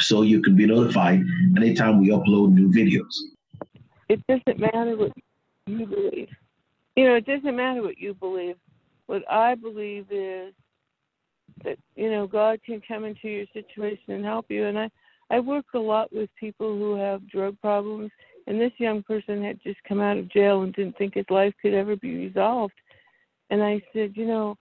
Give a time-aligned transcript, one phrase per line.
[0.00, 1.22] so you can be notified
[1.56, 3.14] anytime we upload new videos.
[4.08, 5.12] It doesn't matter what
[5.66, 6.28] you believe.
[6.96, 8.56] You know, it doesn't matter what you believe.
[9.06, 10.52] What I believe is
[11.64, 14.66] that, you know, God can come into your situation and help you.
[14.66, 14.90] And I,
[15.30, 18.10] I work a lot with people who have drug problems.
[18.46, 21.54] And this young person had just come out of jail and didn't think his life
[21.62, 22.74] could ever be resolved.
[23.50, 24.58] And I said, you know,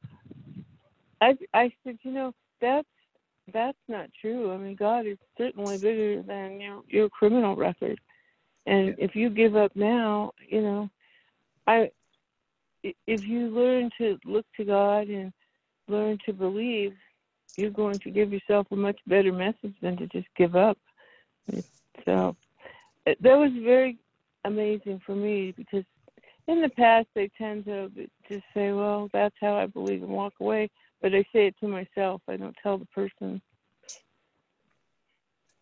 [1.22, 2.88] I I said, you know, that's
[3.54, 4.52] that's not true.
[4.54, 8.00] I mean, God is certainly bigger than your your criminal record.
[8.66, 10.90] And if you give up now, you know,
[11.68, 11.92] I
[12.84, 15.34] if you learn to look to God and
[15.88, 16.94] learn to believe,
[17.58, 20.78] you're going to give yourself a much better message than to just give up.
[22.06, 22.36] So
[23.08, 23.98] uh, that was very
[24.46, 25.84] amazing for me because
[26.48, 27.92] in the past they tend to
[28.28, 30.70] just say, "Well, that's how I believe," and walk away.
[31.02, 32.22] But I say it to myself.
[32.28, 33.42] I don't tell the person.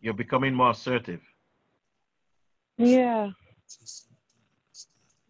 [0.00, 1.20] You're becoming more assertive.
[2.76, 3.30] Yeah.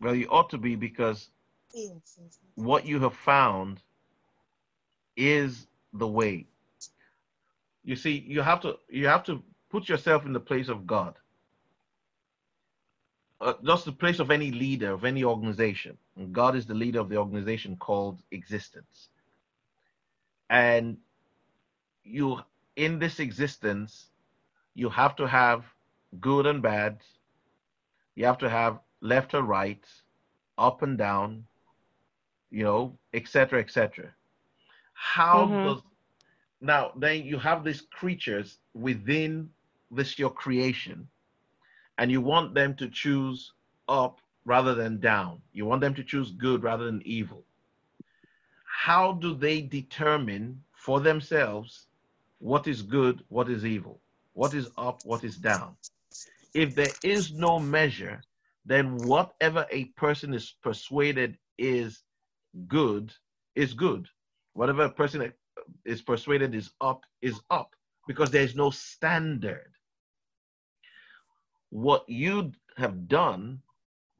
[0.01, 1.31] Well, you ought to be because
[2.55, 3.81] what you have found
[5.17, 6.47] is the way.
[7.85, 11.15] You see, you have to you have to put yourself in the place of God.
[13.41, 15.97] Uh, just the place of any leader of any organization.
[16.17, 19.09] And God is the leader of the organization called existence.
[20.51, 20.99] And
[22.05, 22.41] you
[22.77, 24.07] in this existence,
[24.75, 25.65] you have to have
[26.21, 26.99] good and bad.
[28.15, 29.85] You have to have left or right,
[30.57, 31.45] up and down,
[32.51, 34.15] you know, etc., etc.
[34.93, 35.67] How mm-hmm.
[35.67, 35.83] does
[36.61, 39.51] now then you have these creatures within
[39.91, 41.09] this your creation,
[41.99, 43.53] and you want them to choose
[43.89, 45.41] up rather than down.
[45.53, 47.45] You want them to choose good rather than evil.
[48.79, 51.89] How do they determine for themselves
[52.39, 54.01] what is good, what is evil,
[54.35, 55.75] what is up, what is down?
[56.55, 58.23] If there is no measure,
[58.65, 62.05] then whatever a person is persuaded is
[62.69, 63.13] good
[63.57, 64.07] is good.
[64.53, 65.33] Whatever a person
[65.85, 67.75] is persuaded is up is up
[68.07, 69.73] because there is no standard.
[71.71, 73.61] What you have done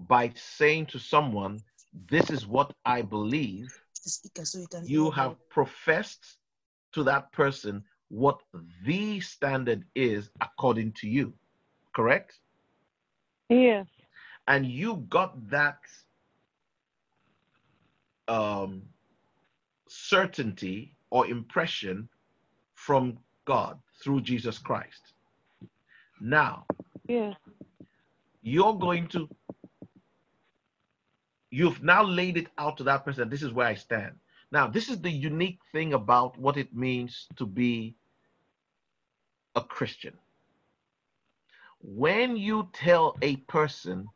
[0.01, 1.63] by saying to someone,
[2.11, 3.71] This is what I believe,
[4.85, 6.39] you have professed
[6.93, 8.41] to that person what
[8.85, 11.33] the standard is according to you.
[11.95, 12.39] Correct?
[13.49, 13.87] Yes.
[14.47, 15.79] And you got that
[18.29, 18.83] um,
[19.89, 22.09] certainty or impression
[22.75, 25.13] from God through Jesus Christ.
[26.21, 26.65] Now,
[27.09, 27.35] yeah.
[28.43, 29.29] you're going to,
[31.51, 33.29] you've now laid it out to that person.
[33.29, 34.15] This is where I stand.
[34.51, 37.95] Now, this is the unique thing about what it means to be
[39.55, 40.15] a Christian.
[41.81, 44.09] When you tell a person,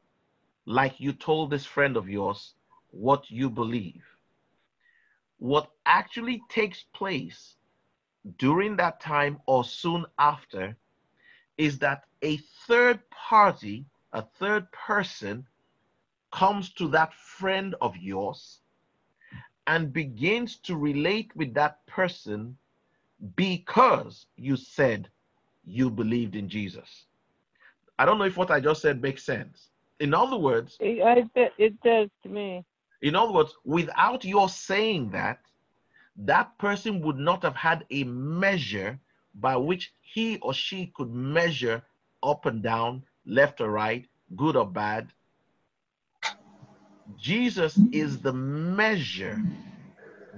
[0.66, 2.54] like you told this friend of yours,
[2.90, 4.04] what you believe,
[5.38, 7.56] what actually takes place
[8.38, 10.76] during that time or soon after
[11.58, 15.46] is that a third party, a third person,
[16.32, 18.58] comes to that friend of yours
[19.66, 22.56] and begins to relate with that person
[23.36, 25.08] because you said
[25.64, 27.06] you believed in Jesus.
[27.98, 29.68] I don't know if what I just said makes sense.
[30.00, 32.64] In other words, it does to me.
[33.02, 35.40] In other words, without your saying that,
[36.16, 38.98] that person would not have had a measure
[39.34, 41.82] by which he or she could measure
[42.22, 44.06] up and down, left or right,
[44.36, 45.12] good or bad.
[47.18, 49.38] Jesus is the measure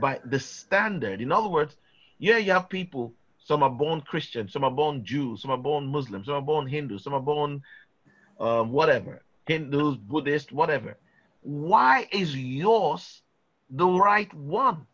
[0.00, 1.20] by the standard.
[1.20, 1.76] In other words,
[2.18, 5.86] yeah, you have people, some are born Christian, some are born Jews, some are born
[5.86, 7.62] Muslims, some are born Hindus, some are born
[8.40, 10.96] um, whatever, Hindus, Buddhists, whatever.
[11.42, 13.22] Why is yours
[13.70, 14.86] the right one?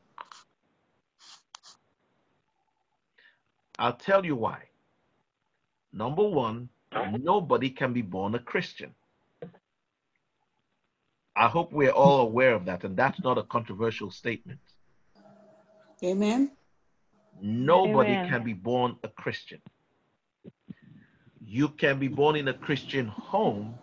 [3.79, 4.59] I'll tell you why.
[5.93, 8.95] Number one, nobody can be born a Christian.
[11.41, 14.61] I hope we're all aware of that, and that's not a controversial statement.
[16.05, 16.51] Amen.
[17.41, 18.29] Nobody Amen.
[18.29, 19.63] can be born a Christian.
[21.43, 23.75] You can be born in a Christian home,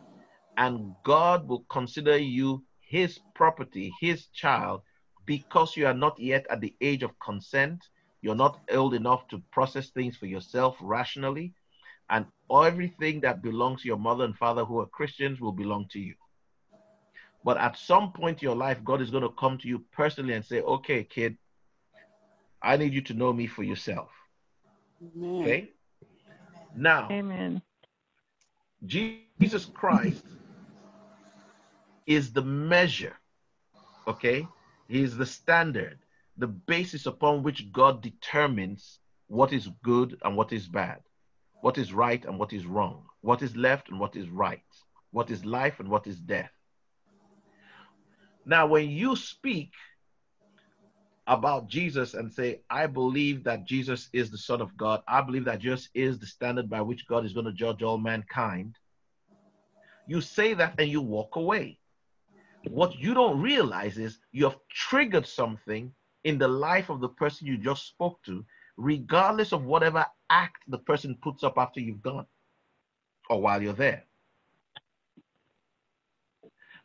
[0.57, 4.83] and God will consider you his property, his child,
[5.25, 7.83] because you are not yet at the age of consent.
[8.21, 11.55] You're not old enough to process things for yourself rationally.
[12.11, 15.99] And everything that belongs to your mother and father who are Christians will belong to
[15.99, 16.13] you.
[17.43, 20.33] But at some point in your life, God is going to come to you personally
[20.33, 21.37] and say, okay, kid,
[22.61, 24.09] I need you to know me for yourself.
[25.01, 25.41] Amen.
[25.41, 25.71] Okay?
[26.75, 27.61] Now, Amen.
[28.85, 30.23] Jesus Christ
[32.05, 33.15] is the measure,
[34.07, 34.47] okay?
[34.87, 35.99] He is the standard,
[36.37, 40.99] the basis upon which God determines what is good and what is bad,
[41.61, 44.61] what is right and what is wrong, what is left and what is right,
[45.11, 46.51] what is life and what is death.
[48.47, 49.73] Now, when you speak
[51.27, 55.43] about Jesus and say, I believe that Jesus is the Son of God, I believe
[55.45, 58.77] that Jesus is the standard by which God is going to judge all mankind,
[60.07, 61.77] you say that and you walk away.
[62.69, 65.91] What you don't realize is you have triggered something
[66.23, 68.45] in the life of the person you just spoke to,
[68.77, 72.25] regardless of whatever act the person puts up after you've gone
[73.29, 74.06] or while you're there.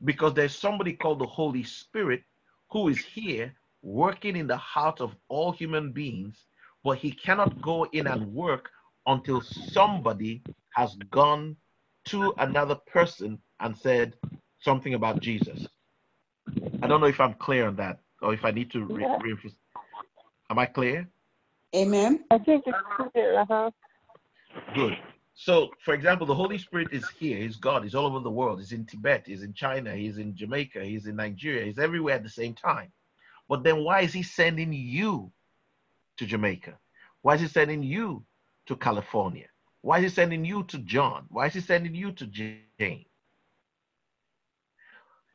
[0.04, 2.22] Because there's somebody called the Holy Spirit
[2.70, 6.44] who is here working in the heart of all human beings,
[6.84, 8.70] but he cannot go in and work
[9.06, 10.42] until somebody
[10.74, 11.56] has gone
[12.06, 14.14] to another person and said
[14.60, 15.66] something about Jesus.
[16.82, 19.54] I don't know if I'm clear on that or if I need to re- reinforce.
[20.50, 21.08] Am I clear?
[21.74, 22.24] Amen.
[22.30, 22.76] I think it's
[23.12, 23.40] clear.
[23.40, 23.70] Uh-huh.
[24.74, 24.96] Good.
[25.44, 27.36] So, for example, the Holy Spirit is here.
[27.36, 27.82] He's God.
[27.82, 28.60] He's all over the world.
[28.60, 29.24] He's in Tibet.
[29.26, 29.92] He's in China.
[29.92, 30.84] He's in Jamaica.
[30.84, 31.64] He's in Nigeria.
[31.64, 32.92] He's everywhere at the same time.
[33.48, 35.32] But then why is he sending you
[36.18, 36.78] to Jamaica?
[37.22, 38.24] Why is he sending you
[38.66, 39.46] to California?
[39.80, 41.26] Why is he sending you to John?
[41.28, 43.04] Why is he sending you to Jane?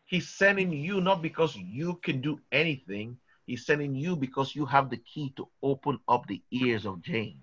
[0.05, 3.17] He's sending you not because you can do anything.
[3.45, 7.41] He's sending you because you have the key to open up the ears of Jane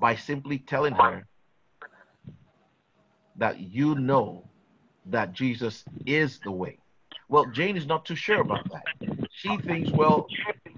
[0.00, 1.26] by simply telling her
[3.36, 4.44] that you know
[5.06, 6.78] that Jesus is the way.
[7.28, 8.84] Well, Jane is not too sure about that.
[9.30, 10.28] She thinks, well,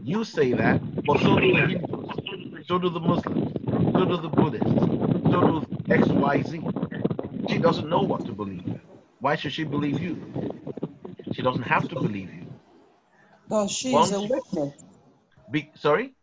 [0.02, 3.52] you say that, but so do the Hindus, so do the Muslims,
[3.92, 4.70] so do the Buddhists,
[5.30, 7.50] so do XYZ.
[7.50, 8.80] She doesn't know what to believe.
[9.20, 10.20] Why should she believe you?
[11.32, 12.46] She doesn't have to believe you.
[13.48, 14.82] Because she's Once, a witness.
[15.50, 16.14] Be, sorry?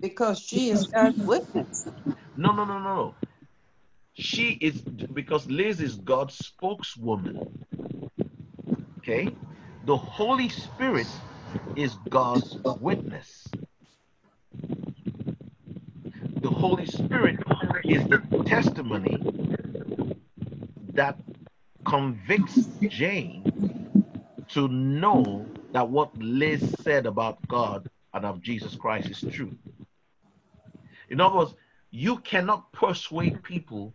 [0.00, 1.86] Because she is God's witness.
[2.36, 3.14] No, no, no, no, no.
[4.18, 7.64] She is because Liz is God's spokeswoman.
[8.98, 9.30] Okay?
[9.84, 11.06] The Holy Spirit
[11.76, 13.48] is God's witness.
[16.42, 17.38] The Holy Spirit
[17.84, 19.16] is the testimony
[20.94, 21.16] that
[21.84, 23.44] convicts Jane
[24.48, 29.56] to know that what Liz said about God and of Jesus Christ is true.
[31.08, 31.54] In other words,
[31.90, 33.94] you cannot persuade people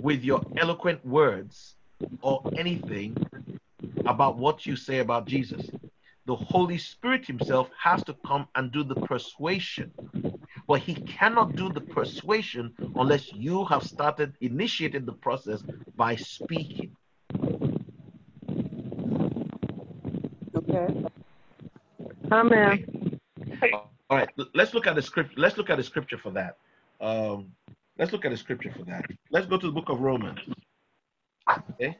[0.00, 1.74] with your eloquent words
[2.20, 3.16] or anything
[4.06, 5.70] about what you say about Jesus.
[6.26, 9.92] The Holy Spirit Himself has to come and do the persuasion.
[10.66, 15.62] But He cannot do the persuasion unless you have started, initiated the process
[15.96, 16.96] by speaking.
[20.56, 21.04] Okay.
[22.32, 23.20] Amen.
[23.72, 24.28] All right.
[24.54, 25.36] Let's look at the script.
[25.36, 26.56] Let's look at the scripture for that.
[27.04, 27.52] Um,
[27.98, 29.04] let's look at the scripture for that.
[29.30, 30.40] Let's go to the book of Romans.
[31.72, 31.98] Okay.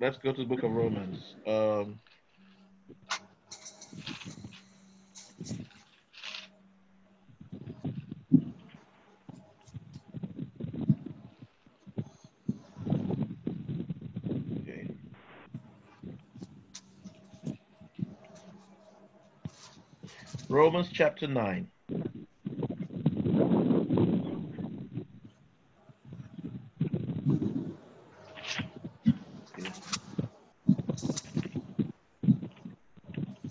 [0.00, 1.34] let's go to the book of Romans.
[1.44, 1.98] Um,
[14.60, 14.88] okay.
[20.74, 21.68] Romans chapter 9.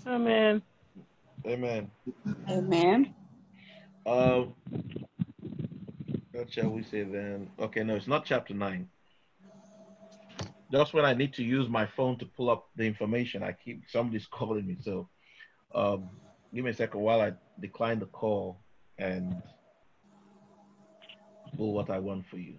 [0.06, 0.62] Amen.
[1.48, 1.90] Amen.
[2.50, 3.16] Amen.
[4.06, 4.54] Um,
[6.34, 7.50] what shall we say then?
[7.58, 8.86] Okay, no, it's not chapter 9.
[10.74, 13.84] Just when I need to use my phone to pull up the information, I keep
[13.88, 14.76] somebody's calling me.
[14.82, 15.08] So
[15.74, 16.10] um,
[16.54, 18.60] give me a second while I decline the call
[18.98, 19.42] and
[21.58, 22.56] pull what I want for you.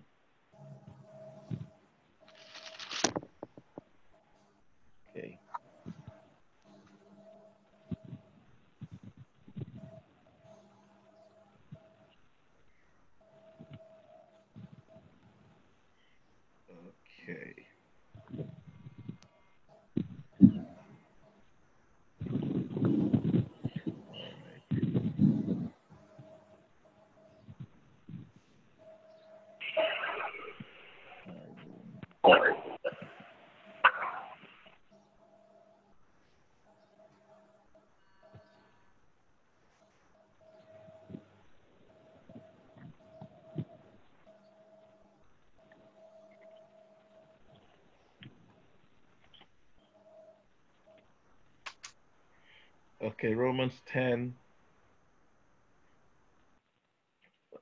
[53.04, 54.34] Okay, Romans 10.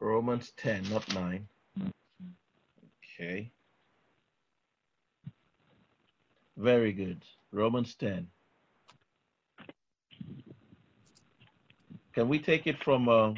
[0.00, 1.48] Romans 10, not 9.
[3.20, 3.50] Okay.
[6.62, 7.24] Very good.
[7.50, 8.28] Romans 10.
[12.14, 13.32] Can we take it from uh,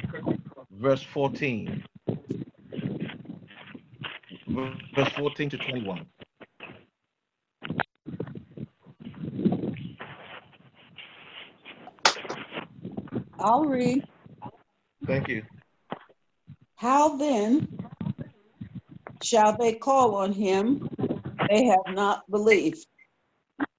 [0.69, 1.83] verse 14?
[4.95, 6.05] Verse 14 to 21.
[13.39, 14.03] I'll read.
[15.07, 15.41] Thank you.
[16.75, 17.75] How then
[19.23, 20.87] shall they call on him
[21.49, 22.85] they have not believed?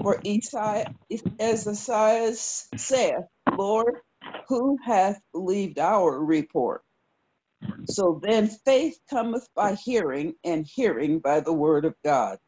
[0.00, 0.94] For Isaiah,
[2.76, 3.24] saith,
[3.58, 3.96] Lord,
[4.48, 6.82] who hath believed our report?
[7.86, 12.38] So then faith cometh by hearing, and hearing by the word of God.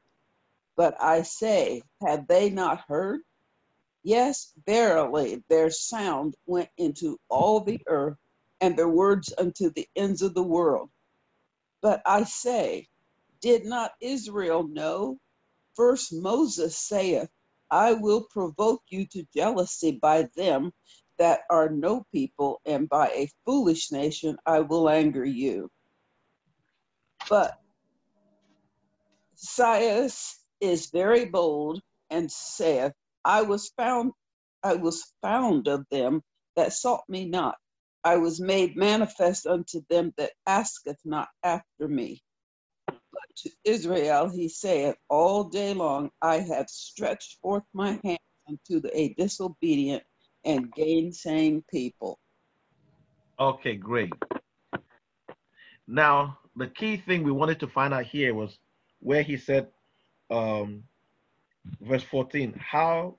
[0.76, 3.20] But I say, have they not heard?
[4.04, 8.18] Yes, verily, their sound went into all the earth,
[8.60, 10.90] and their words unto the ends of the world.
[11.82, 12.88] But I say,
[13.40, 15.18] did not Israel know?
[15.76, 17.30] First Moses saith,
[17.70, 20.72] I will provoke you to jealousy by them
[21.18, 25.70] that are no people, and by a foolish nation I will anger you.
[27.28, 27.58] But
[29.34, 32.92] Esaias is very bold and saith,
[33.24, 34.12] I was found,
[34.62, 36.22] I was found of them
[36.56, 37.56] that sought me not.
[38.04, 42.22] I was made manifest unto them that asketh not after me.
[43.38, 49.14] To Israel he saith, All day long I have stretched forth my hand unto a
[49.14, 50.02] disobedient
[50.44, 52.18] and gainsaying people.
[53.38, 54.12] Okay, great.
[55.86, 58.58] Now, the key thing we wanted to find out here was
[59.00, 59.68] where he said,
[60.30, 60.84] um,
[61.80, 63.16] verse 14, how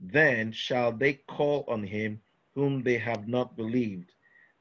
[0.00, 2.20] then shall they call on him
[2.54, 4.12] whom they have not believed?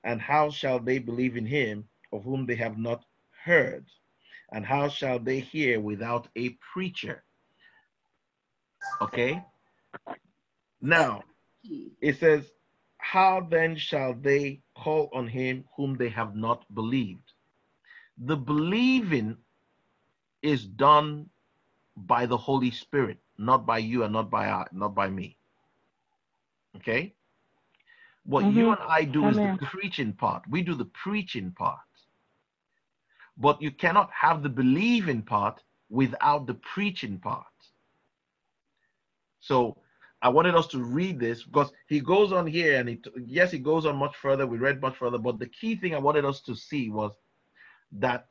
[0.04, 3.04] And how shall they believe in him of whom they have not
[3.44, 3.86] heard?
[4.56, 7.26] And how shall they hear without a preacher?
[9.02, 9.44] Okay.
[10.82, 11.24] Now,
[12.02, 12.52] it says,
[12.98, 17.34] How then shall they call on him whom they have not believed?
[18.18, 19.38] The believing
[20.42, 21.30] is done
[21.98, 25.38] by the Holy Spirit, not by you and not by I, not by me.
[26.78, 27.14] Okay?
[28.26, 28.54] What Mhm.
[28.56, 30.48] you and I do is the preaching part.
[30.50, 31.80] We do the preaching part.
[33.38, 37.46] But you cannot have the believing part without the preaching part.
[39.40, 39.78] So
[40.22, 43.60] I wanted us to read this because he goes on here and it yes, he
[43.60, 44.48] goes on much further.
[44.48, 47.12] We read much further, but the key thing I wanted us to see was
[47.92, 48.28] that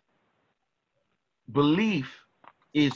[1.53, 2.13] belief
[2.73, 2.93] is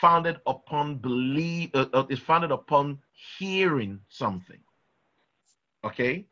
[0.00, 2.98] founded upon believe uh, uh, is founded upon
[3.38, 4.58] hearing something.
[5.84, 6.26] Okay?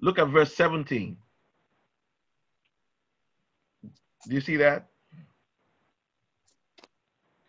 [0.00, 1.16] Look at verse 17.
[4.28, 4.88] Do you see that?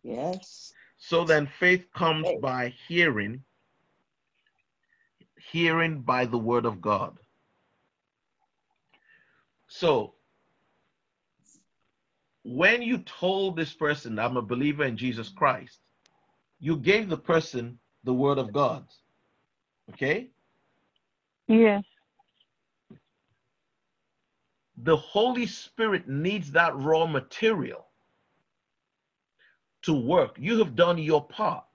[0.03, 0.74] Yes.
[0.98, 2.41] So then faith comes Faith.
[2.41, 3.43] by hearing,
[5.51, 7.17] hearing by the word of God.
[9.67, 10.13] So
[12.43, 15.79] when you told this person, I'm a believer in Jesus Christ,
[16.59, 18.86] you gave the person the word of God.
[19.91, 20.29] Okay?
[21.48, 21.83] Yes.
[24.83, 27.86] The Holy Spirit needs that raw material
[29.81, 30.38] to work.
[30.39, 31.65] You have done your part.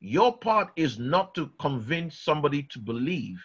[0.00, 3.42] Your part is not to convince somebody to believe.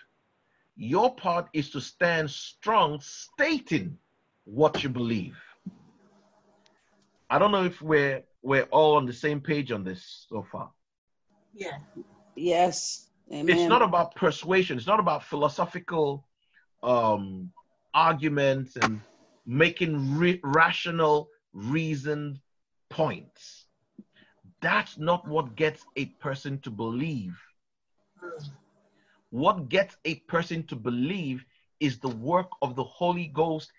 [0.75, 3.97] Your part is to stand strong, stating
[4.45, 5.37] what you believe.
[7.29, 10.71] I don't know if we're we're all on the same page on this so far.
[11.53, 11.77] Yeah.
[12.35, 13.09] Yes.
[13.31, 13.49] Amen.
[13.49, 14.77] It's not about persuasion.
[14.77, 16.25] It's not about philosophical
[16.81, 17.51] um,
[17.93, 19.03] arguments and
[19.45, 22.39] making re- rational, reasoned
[22.89, 23.67] points.
[24.61, 27.39] That's not what gets a person to believe.
[29.31, 31.45] What gets a person to believe
[31.79, 33.71] is the work of the Holy Ghost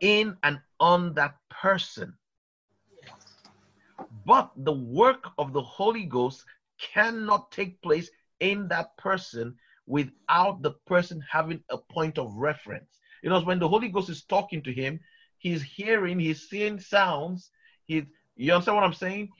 [0.00, 2.18] in and on that person.
[4.24, 6.44] But the work of the Holy Ghost
[6.78, 8.10] cannot take place
[8.40, 12.99] in that person without the person having a point of reference.
[13.22, 15.00] You know, when the Holy Ghost is talking to him,
[15.38, 17.50] he's hearing, he's seeing sounds.
[17.86, 19.30] He, you understand what I'm saying?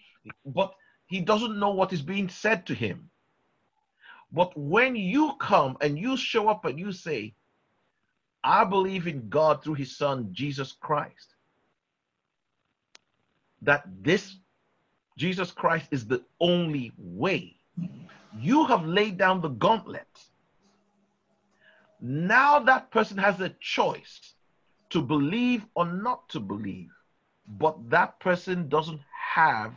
[0.45, 0.73] But
[1.07, 3.11] he doesn't know what is being said to him.
[4.33, 7.35] But when you come and you show up and you say,
[8.45, 11.35] I believe in God through his son, Jesus Christ,
[13.63, 14.37] that this
[15.19, 17.57] Jesus Christ is the only way.
[18.39, 20.09] You have laid down the gauntlet.
[22.01, 24.35] Now that person has a choice
[24.91, 26.91] to believe or not to believe,
[27.47, 29.01] but that person doesn't
[29.35, 29.75] have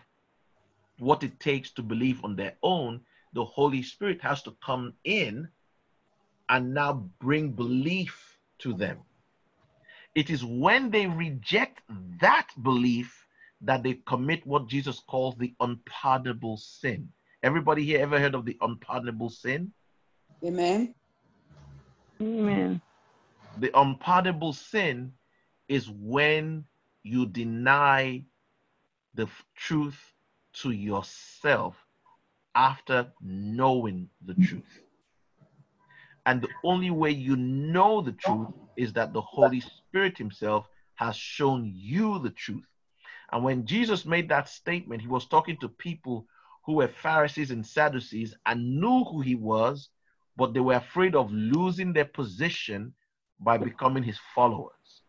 [1.00, 3.02] what it takes to believe on their own.
[3.34, 5.48] The Holy Spirit has to come in
[6.50, 9.00] and now bring belief to them.
[10.16, 11.82] It is when they reject
[12.22, 13.26] that belief
[13.62, 17.10] that they commit what Jesus calls the unpardonable sin.
[17.42, 19.74] Everybody here ever heard of the unpardonable sin?
[20.44, 20.94] Amen.
[22.22, 22.82] Amen.
[23.60, 25.14] The unpardonable sin
[25.68, 26.66] is when
[27.04, 28.26] you deny
[29.14, 30.00] the truth
[30.54, 31.76] to yourself
[32.56, 34.82] after knowing the truth.
[36.26, 41.16] And the only way you know the truth is that the Holy Spirit Himself has
[41.16, 42.64] shown you the truth.
[43.32, 46.26] And when Jesus made that statement, He was talking to people
[46.66, 49.90] who were Pharisees and Sadducees and knew who He was,
[50.36, 52.94] but they were afraid of losing their position
[53.40, 55.02] by becoming His followers.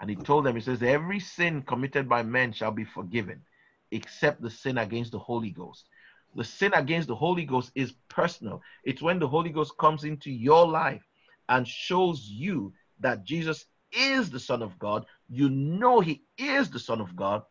[0.00, 3.42] And He told them, He says, Every sin committed by men shall be forgiven,
[3.90, 5.86] except the sin against the Holy Ghost
[6.34, 8.62] the sin against the Holy Ghost is personal.
[8.84, 11.02] It's when the Holy Ghost comes into your life
[11.48, 15.04] and shows you that Jesus is the Son of God.
[15.28, 17.42] You know He is the Son of God,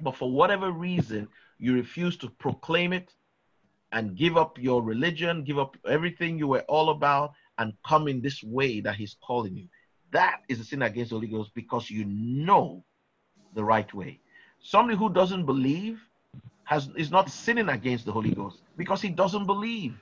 [0.00, 3.12] but for whatever reason, you refuse to proclaim it
[3.94, 8.20] and give up your religion, give up everything you were all about, and come in
[8.20, 9.68] this way that He's calling you.
[10.10, 12.84] That is a sin against the Holy Ghost because you know
[13.54, 14.18] the right way.
[14.60, 16.00] Somebody who doesn't believe
[16.64, 19.94] has is not sinning against the Holy Ghost because he doesn't believe.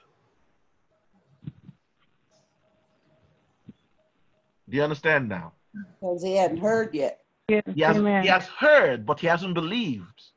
[4.69, 5.53] Do you understand now?
[6.01, 7.21] Because he hadn't heard yet.
[7.49, 7.63] Yes.
[7.75, 10.32] He has, he has heard, but he hasn't believed.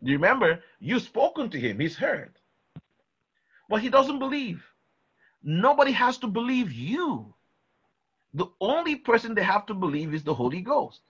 [0.00, 0.62] You remember?
[0.80, 2.38] You've spoken to him, he's heard.
[3.68, 4.64] But he doesn't believe.
[5.42, 7.34] Nobody has to believe you.
[8.34, 11.00] The only person they have to believe is the Holy Ghost.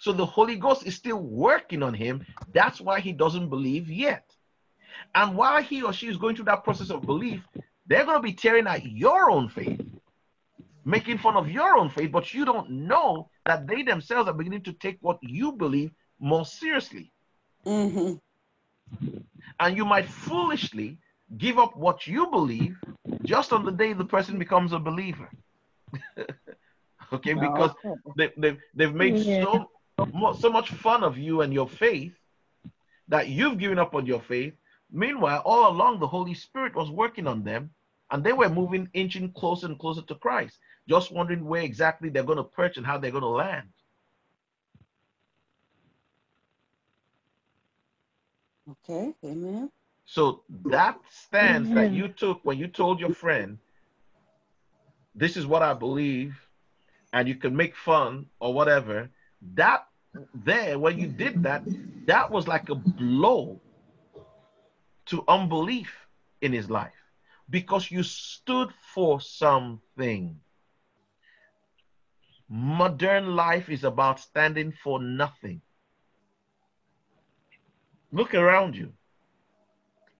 [0.00, 2.24] So the Holy Ghost is still working on him.
[2.52, 4.30] That's why he doesn't believe yet.
[5.14, 7.42] And while he or she is going through that process of belief,
[7.86, 9.80] they're going to be tearing at your own faith,
[10.84, 14.62] making fun of your own faith, but you don't know that they themselves are beginning
[14.64, 17.12] to take what you believe more seriously.
[17.68, 18.14] Hmm
[19.60, 20.98] And you might foolishly
[21.36, 22.76] give up what you believe
[23.24, 25.30] just on the day the person becomes a believer.
[27.12, 27.72] okay, because
[28.16, 29.44] they, they've, they've made Yeah.
[29.44, 29.66] so,
[30.38, 32.14] so much fun of you and your faith
[33.08, 34.54] that you've given up on your faith.
[34.90, 37.70] Meanwhile, all along, the Holy Spirit was working on them
[38.10, 42.22] and they were moving, inching closer and closer to Christ, just wondering where exactly they're
[42.22, 43.68] going to perch and how they're going to land.
[48.68, 49.70] Okay, amen.
[50.06, 53.58] So that stance that you took when you told your friend,
[55.14, 56.36] this is what I believe,
[57.12, 59.10] and you can make fun or whatever,
[59.54, 59.86] that
[60.34, 61.66] there, when you did that,
[62.06, 63.60] that was like a blow
[65.06, 66.06] to unbelief
[66.40, 67.12] in his life
[67.50, 70.40] because you stood for something.
[72.48, 75.62] Modern life is about standing for nothing.
[78.12, 78.92] Look around you.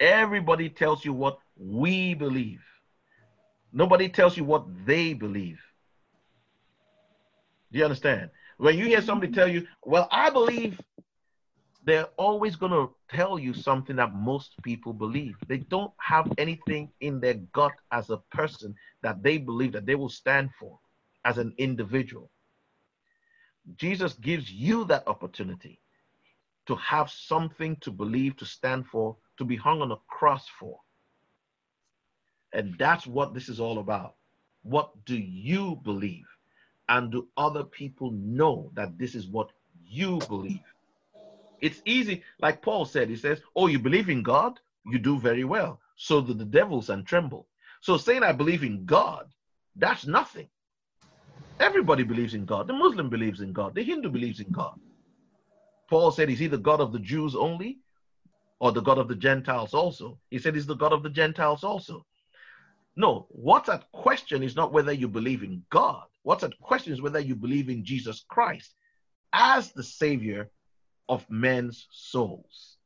[0.00, 2.62] Everybody tells you what we believe.
[3.72, 5.58] Nobody tells you what they believe.
[7.72, 8.30] Do you understand?
[8.58, 10.80] When you hear somebody tell you, well, I believe,
[11.84, 15.36] they're always going to tell you something that most people believe.
[15.46, 19.94] They don't have anything in their gut as a person that they believe that they
[19.94, 20.78] will stand for
[21.24, 22.30] as an individual.
[23.76, 25.80] Jesus gives you that opportunity
[26.68, 30.78] to have something to believe, to stand for, to be hung on a cross for.
[32.52, 34.16] And that's what this is all about.
[34.62, 36.26] What do you believe?
[36.90, 39.50] And do other people know that this is what
[39.86, 40.60] you believe.
[41.62, 44.60] It's easy, like Paul said, he says, Oh, you believe in God?
[44.84, 45.80] You do very well.
[45.96, 47.46] So do the devils and tremble.
[47.80, 49.26] So saying I believe in God,
[49.74, 50.48] that's nothing.
[51.60, 52.66] Everybody believes in God.
[52.66, 53.74] The Muslim believes in God.
[53.74, 54.78] The Hindu believes in God.
[55.88, 57.78] Paul said, Is he the God of the Jews only
[58.60, 60.18] or the God of the Gentiles also?
[60.30, 62.04] He said, He's the God of the Gentiles also.
[62.96, 66.02] No, what's at question is not whether you believe in God.
[66.22, 68.74] What's at question is whether you believe in Jesus Christ
[69.32, 70.50] as the Savior
[71.08, 72.76] of men's souls.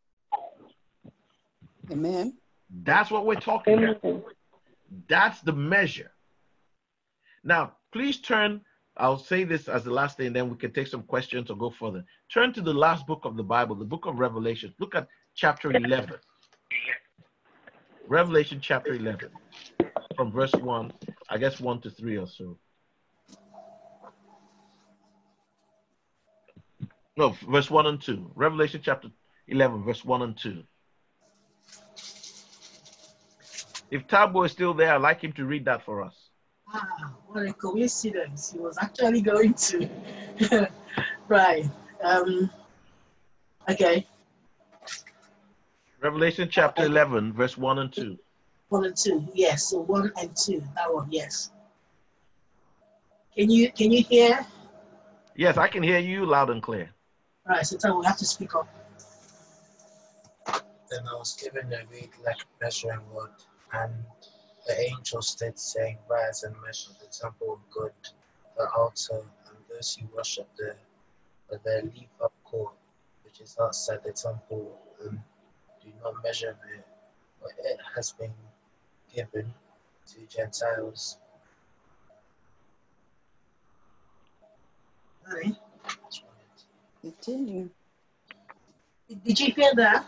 [1.91, 2.37] Amen.
[2.83, 3.97] That's what we're talking Amen.
[4.03, 4.25] about.
[5.09, 6.13] That's the measure.
[7.43, 8.61] Now, please turn.
[8.97, 11.71] I'll say this as the last thing, then we can take some questions or go
[11.71, 12.05] further.
[12.33, 14.75] Turn to the last book of the Bible, the book of Revelation.
[14.79, 16.15] Look at chapter 11.
[18.07, 19.31] Revelation chapter 11,
[20.17, 20.93] from verse 1,
[21.31, 22.59] I guess 1 to 3 or so.
[27.17, 28.33] No, verse 1 and 2.
[28.35, 29.09] Revelation chapter
[29.49, 30.63] 11, verse 1 and 2.
[33.91, 36.22] If Tabo is still there, I'd like him to read that for us.
[36.73, 38.53] Ah, what a coincidence.
[38.53, 39.89] He was actually going to.
[41.29, 41.67] right.
[42.03, 42.51] Um,
[43.69, 44.07] okay.
[46.01, 48.19] Revelation chapter 11, verse 1 and 2.
[48.73, 49.29] One and two.
[49.35, 49.65] Yes.
[49.65, 50.65] So one and two.
[50.77, 51.07] That one.
[51.11, 51.51] Yes.
[53.37, 54.47] Can you can you hear?
[55.37, 56.89] Yes, I can hear you loud and clear.
[57.47, 57.67] Right.
[57.67, 58.67] So tell we have to speak up.
[60.91, 63.29] Then I was given a reed like a measuring rod,
[63.75, 63.93] and
[64.67, 67.93] the angel stood saying, Rise and measure the temple of God,
[68.57, 70.77] the altar, and those who worship there,
[71.51, 72.75] but they leave up court,
[73.25, 75.19] which is outside the temple, and
[75.83, 76.85] do not measure it,
[77.41, 78.33] for it has been
[79.15, 79.53] given
[80.07, 81.19] to Gentiles.
[85.27, 85.55] Right.
[87.01, 87.69] Continue.
[89.25, 90.07] Did you hear that?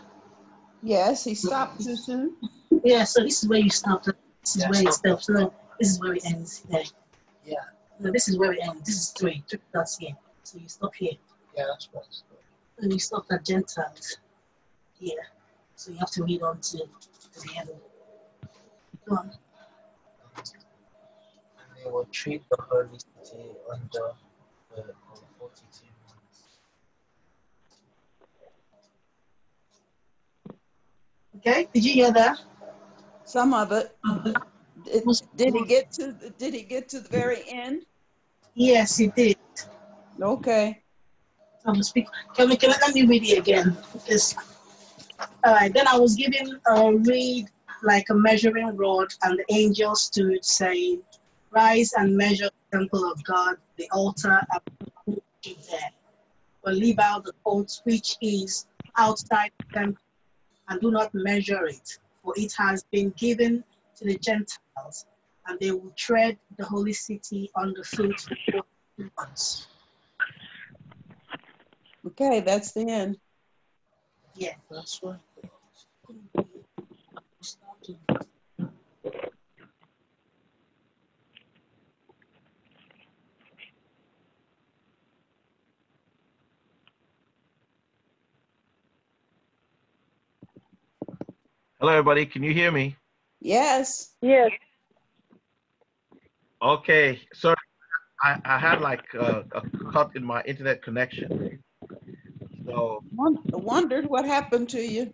[0.81, 2.35] Yes, he stopped too soon.
[2.83, 3.03] Yeah.
[3.03, 4.09] So this is where you stopped.
[4.45, 5.21] This is Yeah, where it stop.
[5.21, 5.29] stops.
[5.29, 6.63] No, this is where it ends.
[6.69, 6.83] Yeah.
[7.43, 7.55] Yeah,
[7.99, 8.81] No, this is where it ends.
[8.85, 9.43] This is three.
[9.49, 10.15] Three dots here.
[10.43, 11.13] So you stop here.
[11.57, 12.05] yeah, that's right.
[12.79, 14.17] and you stop at Gentiles
[14.99, 15.25] here.
[15.75, 17.69] So you have to read on to, to the end.
[19.09, 19.31] Go on.
[20.37, 20.45] And
[21.83, 24.13] they will treat the holy city under
[24.75, 24.93] the uh,
[25.39, 26.43] 42 months.
[31.37, 32.39] Okay, did you hear that?
[33.25, 33.95] Some of it.
[34.85, 35.03] Did,
[35.35, 36.11] did he get to?
[36.13, 37.85] the- Did he get to the very end?
[38.53, 39.37] Yes, he did.
[40.21, 40.81] Okay.
[41.65, 42.07] I'm speak.
[42.35, 43.75] Can we, can, let me read it again.
[43.91, 44.35] Because,
[45.43, 47.47] all right, then I was given a reed
[47.83, 51.01] like a measuring rod, and the angel stood saying,
[51.51, 54.39] Rise and measure the temple of God, the altar,
[55.07, 55.91] and there.
[56.63, 60.03] But leave out the court which is outside the temple,
[60.69, 63.63] and do not measure it, for it has been given
[63.95, 65.05] to the Gentiles,
[65.47, 68.63] and they will tread the holy city underfoot for
[68.97, 69.67] 40 months.
[72.07, 73.17] Okay, that's the end.
[74.35, 74.55] Yeah.
[74.69, 75.19] That's right.
[91.79, 92.25] Hello, everybody.
[92.25, 92.95] Can you hear me?
[93.41, 94.13] Yes.
[94.21, 94.51] Yes.
[96.61, 97.19] Okay.
[97.33, 97.55] Sorry,
[98.23, 99.61] I, I had like a, a
[99.91, 101.59] cut in my internet connection.
[102.65, 105.13] So Won- Wondered what happened to you.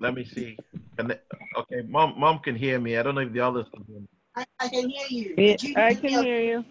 [0.00, 0.58] let me see.
[0.96, 1.20] Can they-
[1.56, 2.96] okay, mom, mom can hear me.
[2.96, 4.08] I don't know if the others can hear me.
[4.34, 5.34] I, I can hear you.
[5.36, 6.22] Yeah, you I can me?
[6.24, 6.64] hear you.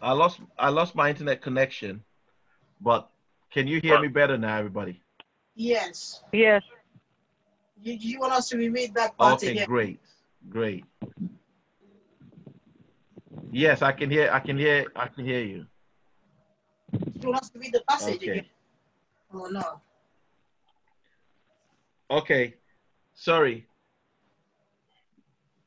[0.00, 2.02] I lost I lost my internet connection,
[2.80, 3.08] but
[3.52, 5.00] can you hear me better now, everybody?
[5.54, 6.22] Yes.
[6.32, 6.62] Yes.
[7.82, 9.66] You, you want us to reread that part Okay, again?
[9.66, 10.00] great,
[10.48, 10.84] great.
[13.50, 14.30] Yes, I can hear.
[14.32, 14.86] I can hear.
[14.94, 15.66] I can hear you.
[17.20, 18.30] You want us to read the passage Okay.
[18.30, 18.44] again?
[19.34, 19.80] Oh no.
[22.10, 22.54] Okay,
[23.14, 23.66] sorry.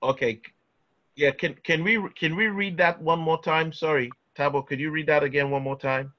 [0.02, 0.42] Okay,
[1.16, 1.32] yeah.
[1.32, 3.74] Can can we can we read that one more time?
[3.74, 4.66] Sorry, Tabo.
[4.66, 6.14] Could you read that again one more time?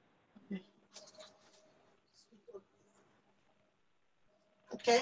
[4.73, 5.01] Okay.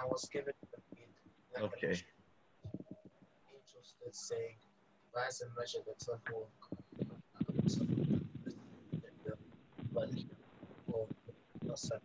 [0.00, 1.08] I was given the reed.
[1.56, 1.88] Okay.
[1.88, 2.04] measuring
[3.52, 4.56] Angel stood saying,
[5.14, 8.18] Rise and measure the temple of God,
[9.92, 10.26] but leave
[10.86, 11.06] for
[11.64, 12.00] yourself.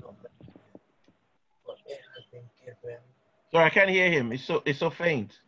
[0.00, 0.16] Not
[1.86, 2.98] it, has been given
[3.52, 4.32] Sorry, I can't hear him.
[4.32, 5.38] It's so it's so faint.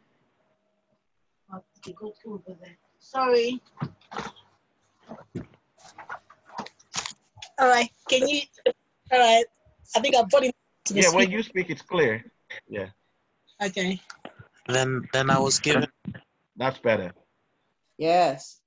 [1.53, 2.77] Okay, go go over there.
[2.99, 3.61] Sorry.
[7.59, 7.91] All right.
[8.09, 8.43] Can you?
[9.11, 9.45] All right.
[9.97, 10.53] I think I'm putting.
[10.53, 10.56] To
[10.89, 12.25] the Yeah, when you speak, it's clear.
[12.69, 12.89] Yeah,
[13.63, 14.01] Okay.
[14.69, 15.87] Then then I was given
[16.57, 17.13] that's better.
[17.99, 18.61] Yes.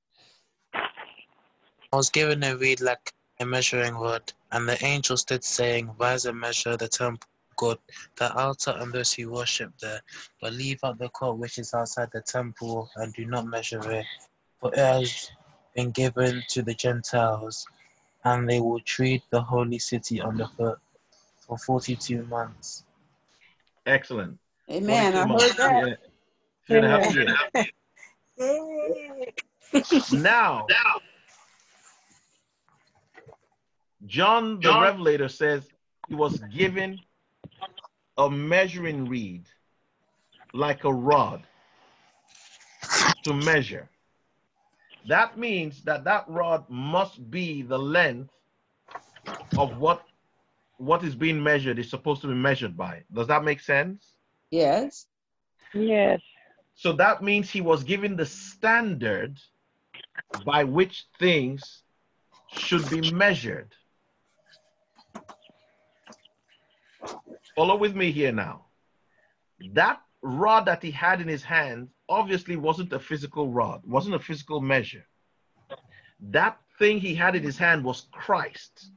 [0.74, 6.26] I was given a reed like a measuring rod, and the angel stood saying, Rise
[6.26, 7.78] and measure the temple of God,
[8.18, 10.02] the altar and those who worship there,
[10.42, 14.06] but leave out the court which is outside the temple, and do not measure it,
[14.60, 15.32] for it has
[15.76, 17.66] been given to the Gentiles,
[18.24, 20.80] and they will treat the holy city underfoot
[21.50, 22.86] for forty-two months.
[23.88, 24.38] Excellent.
[24.72, 25.16] Amen.
[25.16, 25.88] I 42 heard that.
[25.90, 25.96] Yeah.
[26.68, 27.32] Three and a half years.
[28.38, 29.34] Yay.
[30.14, 30.66] Now,
[34.06, 35.68] John the John- Revelator says
[36.08, 37.00] he was given
[38.18, 39.46] a measuring reed
[40.54, 41.44] like a rod
[43.24, 43.90] to measure.
[45.08, 48.32] That means that that rod must be the length
[49.58, 50.04] of what
[50.80, 53.04] what is being measured is supposed to be measured by.
[53.14, 54.16] Does that make sense?
[54.50, 55.08] Yes.
[55.74, 56.22] Yes.
[56.74, 59.38] So that means he was given the standard
[60.46, 61.84] by which things
[62.54, 63.76] should be measured.
[67.56, 68.66] Follow with me here now.
[69.74, 74.20] That rod that he had in his hand obviously wasn't a physical rod, wasn't a
[74.20, 75.06] physical measure.
[76.22, 78.92] That thing he had in his hand was Christ.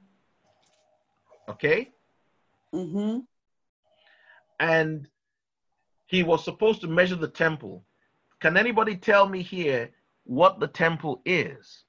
[1.49, 1.91] Okay?
[2.75, 3.19] Mm-hmm.
[4.61, 5.09] and
[6.07, 7.85] he was supposed to measure the temple.
[8.41, 9.91] Can anybody tell me here
[10.25, 11.85] what the temple is?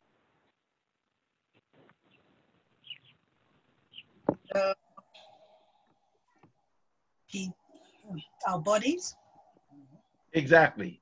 [7.27, 7.51] He,
[8.47, 9.15] our bodies.
[10.33, 11.01] Exactly.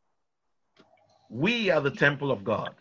[1.29, 2.75] We are the temple of God.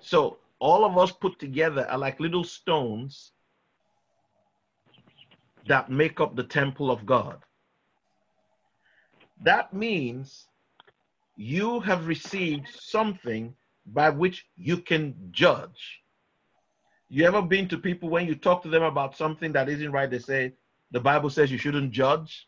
[0.00, 3.32] So all of us put together are like little stones
[5.66, 7.38] that make up the temple of God.
[9.42, 10.46] That means
[11.36, 16.00] you have received something by which you can judge.
[17.08, 20.08] You ever been to people when you talk to them about something that isn't right,
[20.08, 20.52] they say,
[20.92, 22.46] the Bible says you shouldn't judge?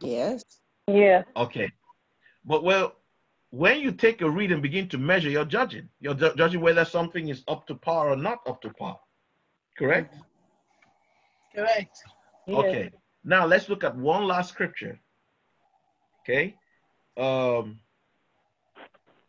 [0.00, 0.42] Yes.
[0.88, 1.26] Yes.
[1.36, 1.70] Okay.
[2.46, 2.94] But well,
[3.50, 5.88] when you take a reed and begin to measure, you're judging.
[6.00, 8.98] You're ju- judging whether something is up to par or not up to par.
[9.78, 10.14] Correct?
[11.54, 11.98] Correct.
[12.46, 12.56] yes.
[12.56, 12.90] Okay.
[13.24, 14.98] Now let's look at one last scripture.
[16.22, 16.56] Okay.
[17.16, 17.80] Um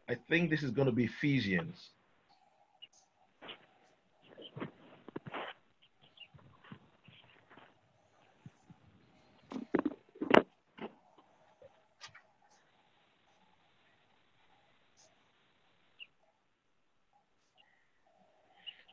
[0.10, 1.90] I think this is going to be Ephesians.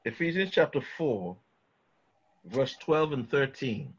[0.06, 1.34] Ephesians chapter 4,
[2.44, 3.94] verse 12 and 13.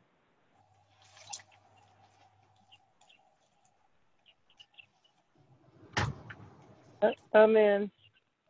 [7.01, 7.89] Uh, Amen.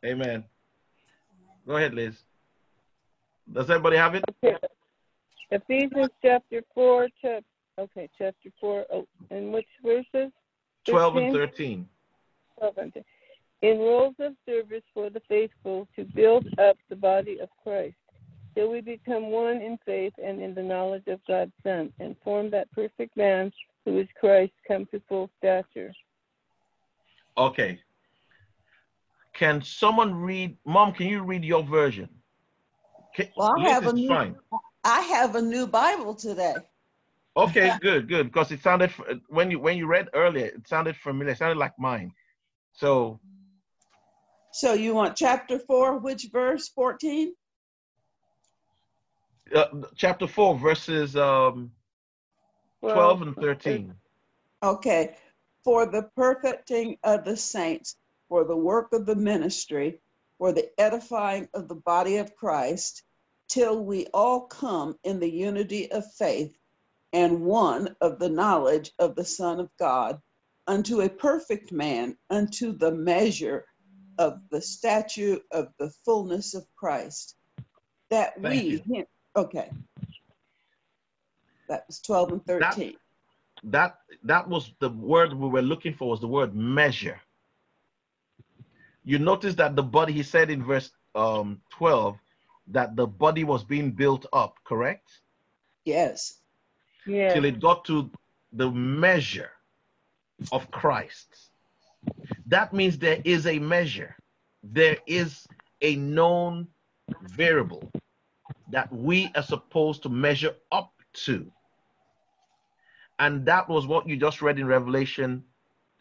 [0.05, 0.43] Amen.
[1.65, 2.15] Go ahead, Liz.
[3.51, 4.23] Does everybody have it?
[4.43, 4.57] Okay.
[5.51, 7.43] Ephesians chapter four, chap,
[7.79, 10.31] okay, chapter four, oh, and which verses?
[10.85, 11.33] 12 and 13?
[11.33, 11.87] 13.
[12.57, 13.03] Twelve and 13.
[13.61, 17.95] In roles of service for the faithful to build up the body of Christ,
[18.55, 22.49] till we become one in faith and in the knowledge of God's Son, and form
[22.51, 23.51] that perfect man
[23.85, 25.93] who is Christ, come to full stature.
[27.37, 27.79] Okay.
[29.33, 30.57] Can someone read?
[30.65, 32.09] Mom, can you read your version?
[33.15, 34.35] Can, Well, I have a new- fine.
[34.83, 36.55] I have a new Bible today.
[37.37, 38.27] Okay, good, good.
[38.27, 38.91] Because it sounded
[39.27, 41.33] when you when you read earlier, it sounded familiar.
[41.33, 42.13] It sounded like mine.
[42.71, 43.19] So
[44.55, 46.69] So you want chapter four, which verse?
[46.69, 47.33] 14?
[49.53, 49.65] uh,
[49.97, 51.73] chapter four, verses um,
[52.79, 53.93] twelve and thirteen.
[54.63, 55.17] Okay.
[55.65, 57.97] For the perfecting of the saints,
[58.29, 59.99] for the work of the ministry,
[60.37, 63.03] for the edifying of the body of Christ,
[63.49, 66.57] till we all come in the unity of faith
[67.11, 70.21] and one of the knowledge of the Son of God,
[70.65, 73.65] unto a perfect man, unto the measure
[74.17, 77.35] of the statue of the fullness of Christ.
[78.09, 79.69] That Thank we, okay.
[81.67, 82.95] That was 12 and 13.
[83.63, 86.09] That that was the word we were looking for.
[86.09, 87.19] Was the word measure.
[89.03, 90.13] You notice that the body.
[90.13, 92.17] He said in verse um, twelve
[92.67, 94.57] that the body was being built up.
[94.63, 95.09] Correct.
[95.85, 96.39] yes.
[97.07, 97.33] Yes.
[97.33, 98.09] till it got to
[98.53, 99.51] the measure
[100.51, 101.27] of Christ.
[102.47, 104.15] That means there is a measure,
[104.63, 105.47] there is
[105.81, 106.67] a known
[107.21, 107.91] variable
[108.71, 111.51] that we are supposed to measure up to.
[113.19, 115.43] And that was what you just read in Revelation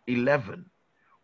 [0.07, 0.65] 11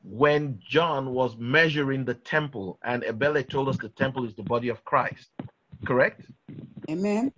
[0.03, 4.69] when John was measuring the temple, and Ebele told us the temple is the body
[4.69, 5.31] of Christ.
[5.87, 6.23] Correct?
[6.89, 7.33] Amen.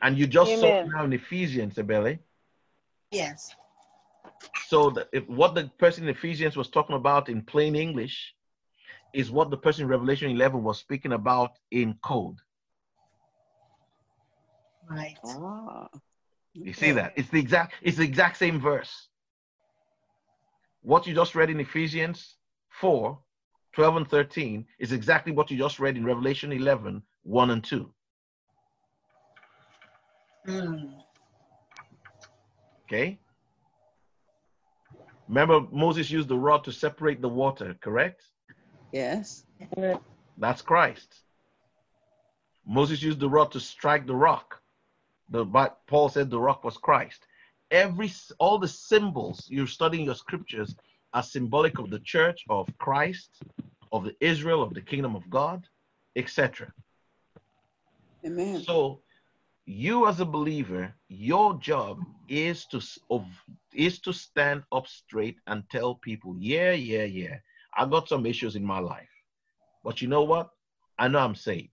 [0.00, 0.86] And you just saw Amen.
[0.86, 2.18] it now in Ephesians, Ebele.
[3.10, 3.54] Yes.
[4.66, 8.34] So that if what the person in Ephesians was talking about in plain English
[9.12, 12.38] is what the person in Revelation 11 was speaking about in code.
[14.88, 15.16] Right.
[15.24, 15.88] Ah.
[16.54, 17.12] You see that?
[17.16, 19.08] It's the exact it's the exact same verse.
[20.82, 22.36] What you just read in Ephesians
[22.80, 23.18] 4,
[23.72, 27.94] 12 and 13 is exactly what you just read in Revelation 11, 1 and 2.
[30.48, 30.94] Mm.
[32.84, 33.18] Okay?
[35.28, 38.22] Remember, Moses used the rod to separate the water, correct?
[38.92, 39.44] Yes.
[40.38, 41.14] That's Christ.
[42.66, 44.60] Moses used the rod to strike the rock.
[45.30, 47.26] The but Paul said the rock was Christ.
[47.70, 50.74] Every all the symbols you're studying your scriptures
[51.12, 53.42] are symbolic of the church, of Christ,
[53.92, 55.66] of the Israel, of the kingdom of God,
[56.16, 56.72] etc.
[58.24, 58.62] Amen.
[58.62, 59.00] So,
[59.68, 63.26] you as a believer, your job is to of
[63.74, 67.36] is to stand up straight and tell people, yeah, yeah, yeah,
[67.76, 69.10] I got some issues in my life,
[69.84, 70.48] but you know what?
[70.98, 71.68] I know I'm saved,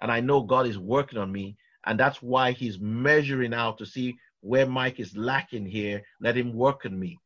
[0.00, 3.86] and I know God is working on me, and that's why He's measuring out to
[3.86, 6.02] see where Mike is lacking here.
[6.20, 7.18] Let Him work on me.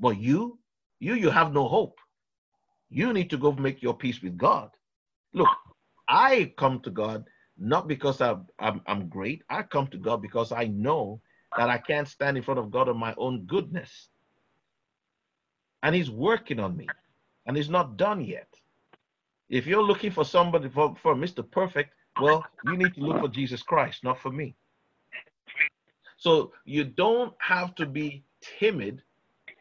[0.00, 0.58] But you,
[0.98, 1.98] you, you have no hope.
[2.88, 4.70] You need to go make your peace with God.
[5.34, 5.48] Look,
[6.08, 7.26] I come to God
[7.58, 9.42] not because I'm, I'm, I'm great.
[9.48, 11.20] I come to God because I know
[11.56, 14.08] that I can't stand in front of God on my own goodness.
[15.82, 16.88] And He's working on me,
[17.46, 18.48] and He's not done yet.
[19.48, 21.48] If you're looking for somebody for, for Mr.
[21.48, 24.56] Perfect, well, you need to look for Jesus Christ, not for me.
[26.16, 29.02] So you don't have to be timid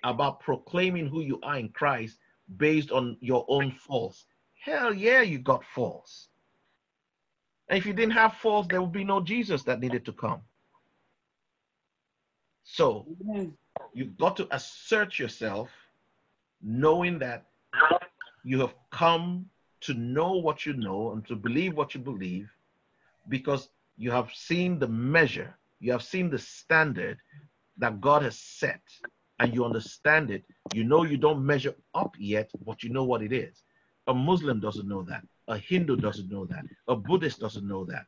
[0.04, 2.18] about proclaiming who you are in Christ
[2.58, 4.26] based on your own faults.
[4.64, 6.30] Hell yeah, you got faults.
[7.70, 10.42] And if you didn't have faults, there would be no Jesus that needed to come.
[12.64, 13.06] So
[13.94, 15.70] you've got to assert yourself,
[16.62, 17.46] knowing that
[18.44, 19.46] you have come
[19.82, 22.50] to know what you know and to believe what you believe
[23.30, 27.18] because you have seen the measure, you have seen the standard
[27.78, 28.82] that God has set,
[29.40, 30.46] and you understand it.
[30.74, 33.64] You know you don't measure up yet, but you know what it is.
[34.08, 35.24] A Muslim doesn't know that.
[35.48, 36.66] A Hindu doesn't know that.
[36.88, 38.06] A Buddhist doesn't know that.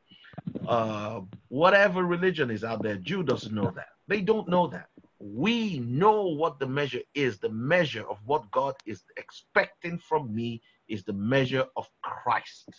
[0.68, 3.90] Uh, whatever religion is out there, Jew doesn't know that.
[4.08, 4.88] They don't know that.
[5.20, 7.40] We know what the measure is.
[7.40, 12.70] The measure of what God is expecting from me is the measure of Christ.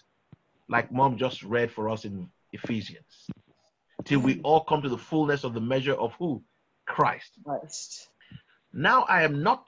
[0.69, 3.29] Like mom just read for us in Ephesians.
[4.05, 6.43] Till we all come to the fullness of the measure of who?
[6.87, 7.33] Christ.
[7.45, 8.09] Christ.
[8.73, 9.67] Now I am not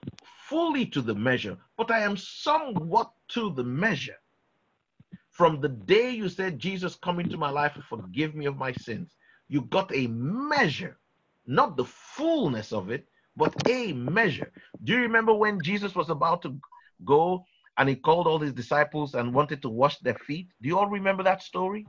[0.48, 4.19] fully to the measure, but I am somewhat to the measure.
[5.40, 8.72] From the day you said, Jesus, come into my life and forgive me of my
[8.72, 9.16] sins,
[9.48, 10.98] you got a measure,
[11.46, 13.07] not the fullness of it,
[13.38, 14.53] but a measure.
[14.85, 16.61] Do you remember when Jesus was about to
[17.07, 17.46] go
[17.79, 20.48] and he called all his disciples and wanted to wash their feet?
[20.61, 21.87] Do you all remember that story?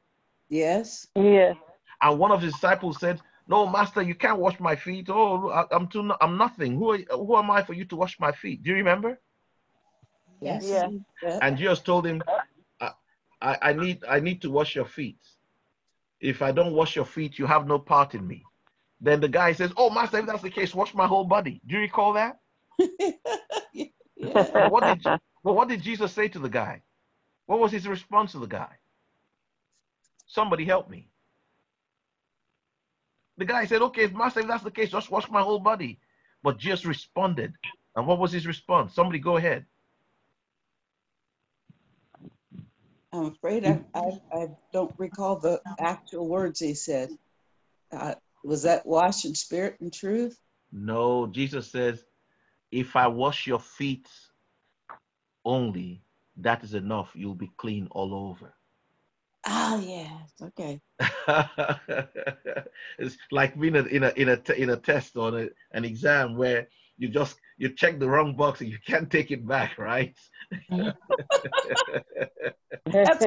[0.48, 1.06] Yes.
[1.14, 1.58] Yes.
[2.02, 5.10] And one of his disciples said, "No, master, you can't wash my feet.
[5.10, 6.10] Oh, I- I'm too.
[6.22, 6.78] I'm nothing.
[6.78, 9.20] Who are, who am I for you to wash my feet?" Do you remember?
[10.40, 10.64] Yes.
[10.70, 10.88] Yeah.
[11.22, 11.40] Yeah.
[11.42, 12.24] And Jesus told him,
[13.42, 15.20] I, I, need I need to wash your feet.
[16.20, 18.44] If I don't wash your feet, you have no part in me.
[19.00, 21.76] Then the guy says, "Oh, master, if that's the case, wash my whole body." Do
[21.76, 22.40] you recall that?
[23.74, 24.70] yeah.
[24.70, 25.04] What did
[25.44, 26.84] well, what did Jesus say to the guy?
[27.48, 28.70] What was his response to the guy?
[30.28, 31.10] Somebody help me.
[33.38, 36.00] The guy said, "Okay, if master, if that's the case, just wash my whole body."
[36.44, 37.54] But Jesus responded,
[37.96, 38.94] and what was his response?
[38.94, 39.66] Somebody go ahead.
[43.14, 47.10] I'm afraid I, I, I don't recall the actual words he said.
[47.92, 50.40] Uh, was that wash in spirit and truth?
[50.72, 52.04] No, Jesus says,
[52.72, 54.08] if I wash your feet
[55.44, 56.02] only,
[56.38, 57.12] that is enough.
[57.14, 58.54] You'll be clean all over.
[59.46, 60.34] Ah, yes.
[60.42, 60.80] Okay.
[63.00, 65.50] it's like being in a, in a in a t- in a test or a,
[65.72, 69.48] an exam where you just you check the wrong box and you can't take it
[69.48, 70.16] back, right?
[70.70, 70.98] That's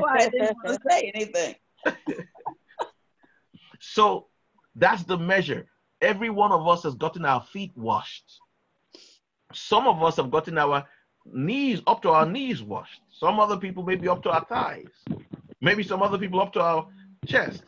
[0.00, 1.54] why I didn't want to say anything.
[3.78, 4.26] So
[4.74, 5.68] that's the measure.
[6.00, 8.40] Every one of us has gotten our feet washed.
[9.52, 10.84] Some of us have gotten our
[11.24, 13.02] knees up to our knees washed.
[13.12, 14.90] Some other people maybe up to our thighs.
[15.60, 16.88] Maybe some other people up to our
[17.24, 17.62] chest.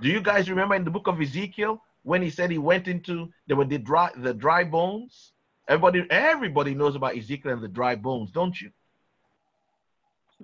[0.00, 3.30] Do you guys remember in the book of Ezekiel when he said he went into
[3.46, 5.34] there were the dry the dry bones?
[5.70, 8.72] Everybody everybody knows about Ezekiel and the dry bones, don't you?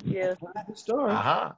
[0.04, 0.36] Yes.
[0.74, 1.12] Story.
[1.12, 1.52] Uh-huh.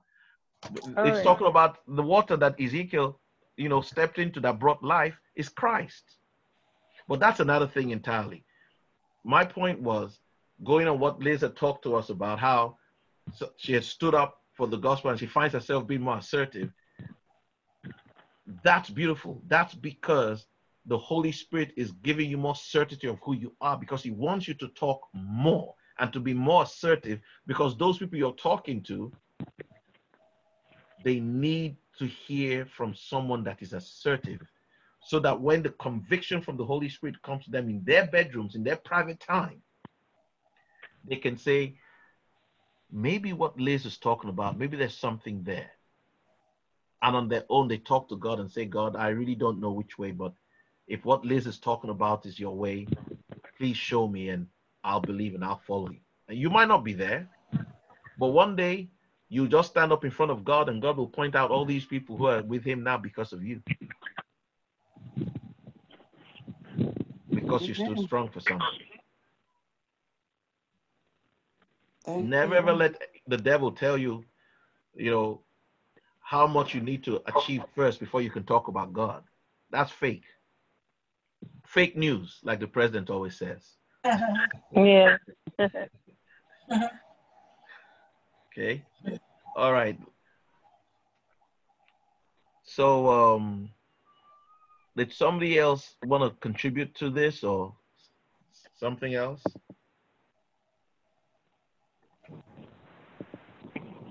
[0.97, 1.23] All it's right.
[1.23, 3.21] talking about the water that Ezekiel,
[3.59, 6.03] you know, stepped into that brought life is Christ.
[7.09, 8.43] But that's another thing entirely.
[9.23, 10.19] My point was
[10.65, 12.79] going on what Liz had talked to us about how
[13.59, 16.73] she had stood up for the gospel and she finds herself being more assertive.
[18.65, 19.43] That's beautiful.
[19.47, 20.47] That's because
[20.89, 24.49] the Holy Spirit is giving you more certainty of who you are because He wants
[24.49, 29.13] you to talk more and to be more assertive because those people you're talking to
[31.05, 34.41] they need to hear from someone that is assertive
[35.01, 38.55] so that when the conviction from the Holy Spirit comes to them in their bedrooms,
[38.55, 39.63] in their private time,
[41.05, 41.79] they can say,
[42.91, 45.71] maybe what Liz is talking about, maybe there's something there.
[47.01, 49.71] And on their own, they talk to God and say, God, I really don't know
[49.71, 50.33] which way, but
[50.89, 52.87] if what Liz is talking about is your way,
[53.57, 54.47] please show me and
[54.83, 56.01] I'll believe and I'll follow you.
[56.29, 57.29] And you might not be there,
[58.19, 58.89] but one day
[59.29, 61.85] you just stand up in front of God and God will point out all these
[61.85, 63.61] people who are with him now because of you.
[67.31, 68.67] Because you stood strong for something.
[72.07, 74.25] Never ever let the devil tell you,
[74.95, 75.43] you know,
[76.21, 79.23] how much you need to achieve first before you can talk about God.
[79.71, 80.25] That's fake.
[81.69, 83.77] Fake news, like the president always says.
[84.73, 85.17] Yeah.
[88.51, 88.83] Okay.
[89.55, 89.97] All right.
[92.65, 93.71] So, um,
[94.97, 97.73] did somebody else want to contribute to this or
[98.75, 99.45] something else?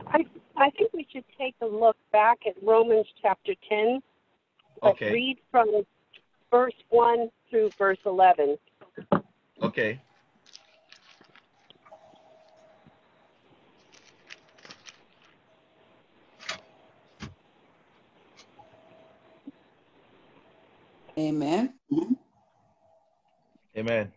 [0.08, 0.24] I,
[0.56, 4.02] I think we should take a look back at Romans chapter 10,
[4.82, 5.12] but Okay.
[5.12, 5.84] read from
[6.52, 8.58] verse 1 through verse 11.
[9.64, 10.00] Okay.
[21.18, 21.74] Amen.
[21.92, 22.14] Mm-hmm.
[23.78, 24.12] Amen.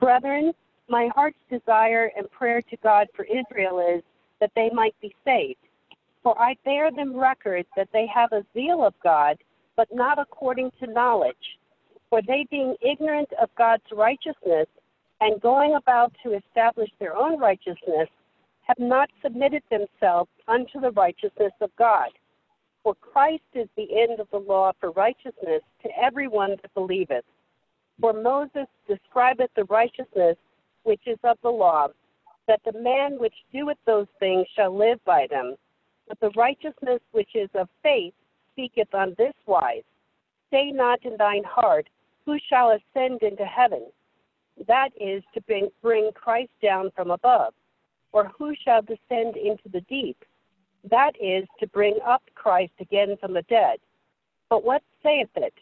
[0.00, 0.52] Brethren,
[0.88, 4.02] my heart's desire and prayer to God for Israel is
[4.40, 5.59] that they might be saved.
[6.22, 9.38] For I bear them record that they have a zeal of God,
[9.76, 11.58] but not according to knowledge.
[12.10, 14.66] For they, being ignorant of God's righteousness
[15.20, 18.08] and going about to establish their own righteousness,
[18.62, 22.08] have not submitted themselves unto the righteousness of God.
[22.82, 27.24] For Christ is the end of the law for righteousness to everyone that believeth.
[28.00, 30.36] For Moses describeth the righteousness
[30.84, 31.88] which is of the law,
[32.48, 35.56] that the man which doeth those things shall live by them.
[36.10, 38.14] But the righteousness which is of faith
[38.52, 39.84] speaketh on this wise
[40.50, 41.88] Say not in thine heart,
[42.26, 43.86] Who shall ascend into heaven?
[44.66, 47.54] That is to bring, bring Christ down from above.
[48.10, 50.16] Or who shall descend into the deep?
[50.90, 53.78] That is to bring up Christ again from the dead.
[54.48, 55.54] But what saith it?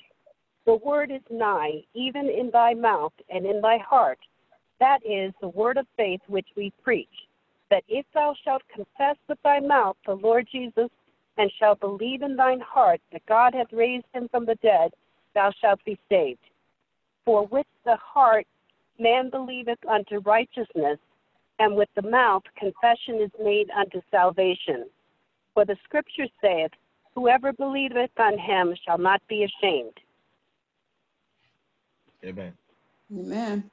[0.64, 4.18] The word is nigh, even in thy mouth and in thy heart.
[4.80, 7.28] That is the word of faith which we preach.
[7.70, 10.88] That if thou shalt confess with thy mouth the Lord Jesus,
[11.38, 14.90] and shalt believe in thine heart that God hath raised him from the dead,
[15.34, 16.40] thou shalt be saved.
[17.24, 18.46] For with the heart
[18.98, 20.98] man believeth unto righteousness,
[21.60, 24.86] and with the mouth confession is made unto salvation.
[25.54, 26.72] For the scripture saith,
[27.14, 29.98] Whoever believeth on him shall not be ashamed.
[32.24, 32.52] Amen.
[33.12, 33.70] Amen.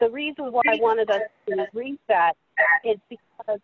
[0.00, 2.34] The reason why I wanted us to read that
[2.84, 3.60] is because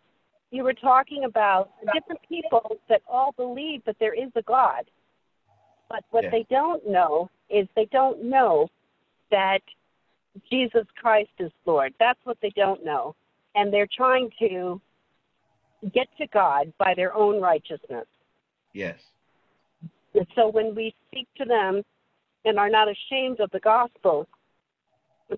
[0.51, 4.85] you were talking about different people that all believe that there is a God.
[5.89, 6.31] But what Yeah.
[6.31, 8.69] they don't know is they don't know
[9.31, 9.61] that
[10.49, 11.93] Jesus Christ is Lord.
[11.99, 13.15] That's what they don't know.
[13.55, 14.81] And they're trying to
[15.93, 18.07] get to God by their own righteousness.
[18.73, 18.99] Yes.
[20.13, 21.83] And so when we speak to them
[22.45, 24.27] and are not ashamed of the gospel,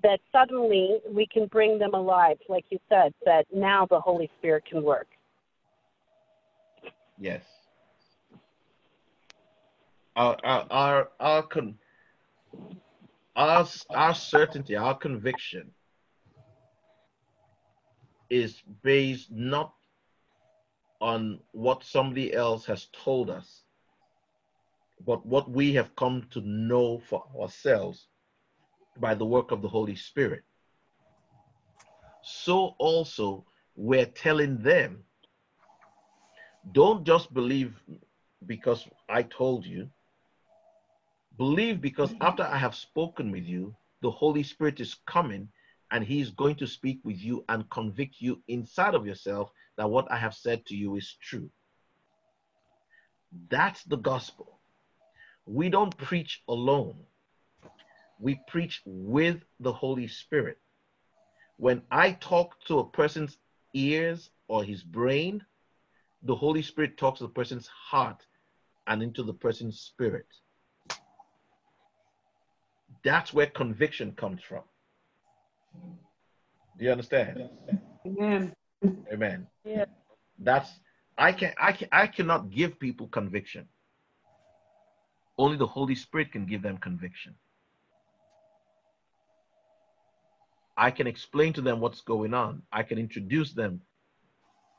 [0.03, 4.65] that suddenly we can bring them alive, like you said, that now the Holy Spirit
[4.65, 5.07] can work.
[7.19, 7.43] Yes.
[10.15, 11.77] Our our our our con
[13.35, 15.71] our our certainty, our conviction
[18.29, 19.73] is based not
[21.01, 23.63] on what somebody else has told us,
[25.05, 28.07] but what we have come to know for ourselves
[28.97, 30.43] by the work of the Holy Spirit.
[32.23, 35.03] So also we're telling them
[36.71, 37.73] don't just believe
[38.45, 39.89] because I told you.
[41.37, 45.49] Believe because after I have spoken with you, the Holy Spirit is coming
[45.91, 50.11] and He's going to speak with you and convict you inside of yourself that what
[50.11, 51.49] I have said to you is true.
[53.49, 54.59] That's the gospel.
[55.45, 56.95] We don't preach alone,
[58.21, 60.57] we preach with the Holy Spirit.
[61.57, 63.37] When I talk to a person's
[63.73, 65.43] ears or his brain,
[66.23, 68.25] the Holy Spirit talks to the person's heart
[68.87, 70.27] and into the person's spirit.
[73.03, 74.63] That's where conviction comes from.
[76.77, 77.49] Do you understand?
[78.05, 78.53] Amen.
[79.11, 79.47] Amen.
[79.63, 79.85] Yeah.
[80.39, 80.69] That's
[81.17, 83.67] I can I can I cannot give people conviction.
[85.37, 87.35] Only the Holy Spirit can give them conviction.
[90.77, 92.63] I can explain to them what's going on.
[92.71, 93.81] I can introduce them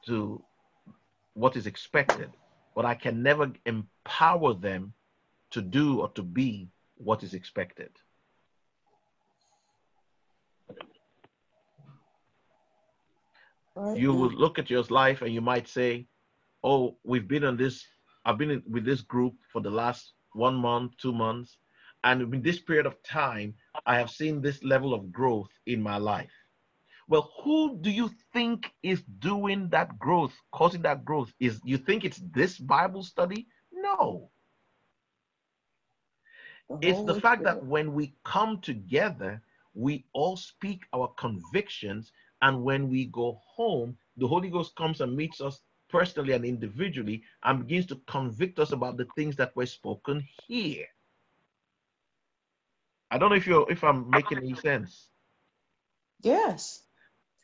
[0.07, 0.43] to
[1.35, 2.31] what is expected,
[2.75, 4.95] but I can never empower them
[5.51, 7.91] to do or to be what is expected.
[13.95, 16.07] You will look at your life and you might say,
[16.63, 17.85] Oh, we've been on this,
[18.25, 21.57] I've been with this group for the last one month, two months,
[22.05, 23.55] and in this period of time,
[23.87, 26.33] I have seen this level of growth in my life.
[27.09, 31.33] Well, who do you think is doing that growth, causing that growth?
[31.41, 33.49] Is you think it's this Bible study?
[33.73, 34.31] No.
[36.81, 39.43] It's the fact that when we come together,
[39.75, 45.15] we all speak our convictions, and when we go home, the Holy Ghost comes and
[45.17, 49.67] meets us personally and individually and begins to convict us about the things that were
[49.67, 50.87] spoken here.
[53.13, 55.09] I don't know if you're if I'm making any sense.
[56.23, 56.83] Yes.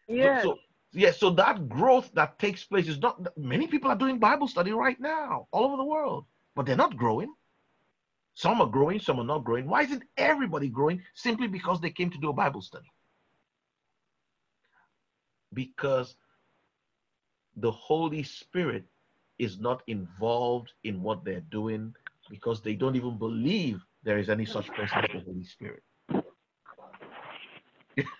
[0.08, 0.42] So- Yes.
[0.42, 0.58] So,
[0.92, 4.72] yeah, so that growth that takes place is not many people are doing Bible study
[4.72, 6.24] right now all over the world,
[6.56, 7.34] but they're not growing.
[8.34, 9.68] Some are growing, some are not growing.
[9.68, 11.02] Why isn't everybody growing?
[11.12, 12.90] Simply because they came to do a Bible study.
[15.52, 16.16] Because
[17.56, 18.84] the Holy Spirit
[19.38, 21.94] is not involved in what they're doing
[22.30, 25.82] because they don't even believe there is any such person as the Holy Spirit.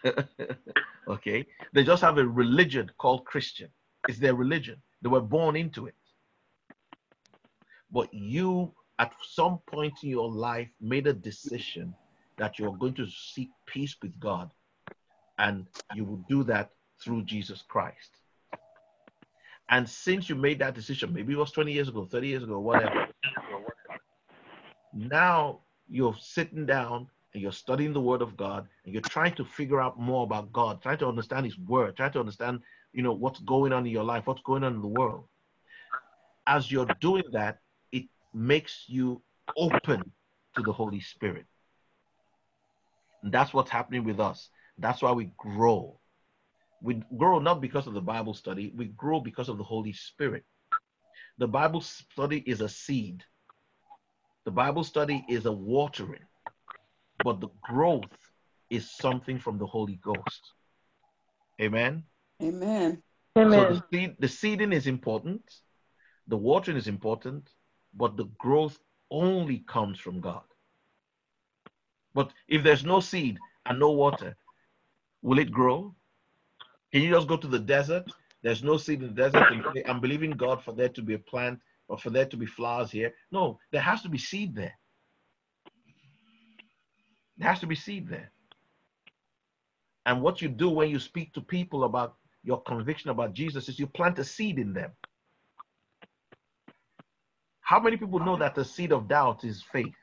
[1.09, 1.47] okay?
[1.73, 3.69] They just have a religion called Christian.
[4.09, 4.83] It's their religion.
[5.03, 5.95] They were born into it.
[7.91, 11.95] But you, at some point in your life, made a decision
[12.37, 14.51] that you're going to seek peace with God.
[15.39, 16.71] And you will do that
[17.03, 18.11] through Jesus Christ.
[19.71, 22.59] And since you made that decision, maybe it was 20 years ago, 30 years ago,
[22.59, 23.07] whatever,
[24.95, 29.45] now you're sitting down and you're studying the word of God and you're trying to
[29.45, 32.61] figure out more about God, trying to understand his word, trying to understand,
[32.93, 35.25] you know, what's going on in your life, what's going on in the world.
[36.47, 37.59] As you're doing that,
[37.93, 39.23] it makes you
[39.57, 40.03] open
[40.57, 41.47] to the Holy Spirit.
[43.23, 44.49] And that's what's happening with us.
[44.79, 45.99] That's why we grow.
[46.81, 50.45] We grow not because of the Bible study, we grow because of the Holy Spirit.
[51.39, 53.25] The Bible study is a seed.
[54.49, 56.25] The Bible study is a watering,
[57.23, 58.17] but the growth
[58.71, 60.55] is something from the Holy Ghost.
[61.61, 62.03] Amen.
[62.43, 63.03] Amen.
[63.37, 63.69] So Amen.
[63.69, 65.43] the, seed, the seeding is important,
[66.29, 67.51] the watering is important,
[67.93, 68.79] but the growth
[69.11, 70.49] only comes from God.
[72.15, 73.37] But if there's no seed
[73.67, 74.35] and no water,
[75.21, 75.95] will it grow?
[76.91, 78.11] Can you just go to the desert?
[78.43, 81.13] There's no seed in the desert and say, I'm believing God for there to be
[81.13, 83.15] a plant or for there to be flowers here.
[83.33, 84.75] No, there has to be seed there.
[87.39, 88.31] There has to be seed there.
[90.07, 93.79] And what you do when you speak to people about your conviction about Jesus is
[93.79, 94.91] you plant a seed in them.
[97.61, 99.95] How many people know that the seed of doubt is faith?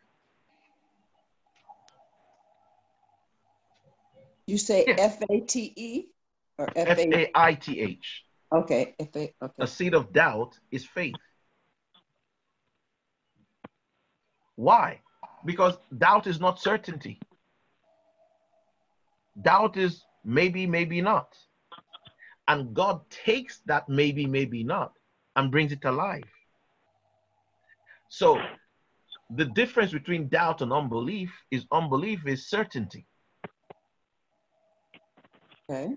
[4.47, 4.95] You say Yeah.
[4.99, 6.05] F A T E
[6.59, 7.15] or F A?
[7.15, 8.23] A I T H.
[8.53, 9.33] Okay, F A.
[9.41, 9.65] A Okay.
[9.65, 11.15] seed of doubt is faith.
[14.55, 15.01] Why?
[15.45, 17.19] Because doubt is not certainty.
[19.41, 21.35] Doubt is maybe, maybe not.
[22.47, 24.93] And God takes that maybe, maybe not
[25.35, 26.23] and brings it alive.
[28.07, 28.39] So
[29.29, 33.05] the difference between doubt and unbelief is unbelief is certainty.
[35.69, 35.95] Okay.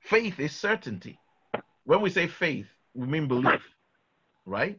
[0.00, 1.18] Faith is certainty.
[1.84, 3.62] When we say faith, we mean belief,
[4.46, 4.78] right?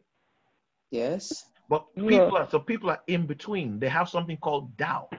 [0.91, 1.45] Yes.
[1.69, 2.25] But Yeah.
[2.25, 3.79] people are so people are in between.
[3.79, 5.13] They have something called doubt.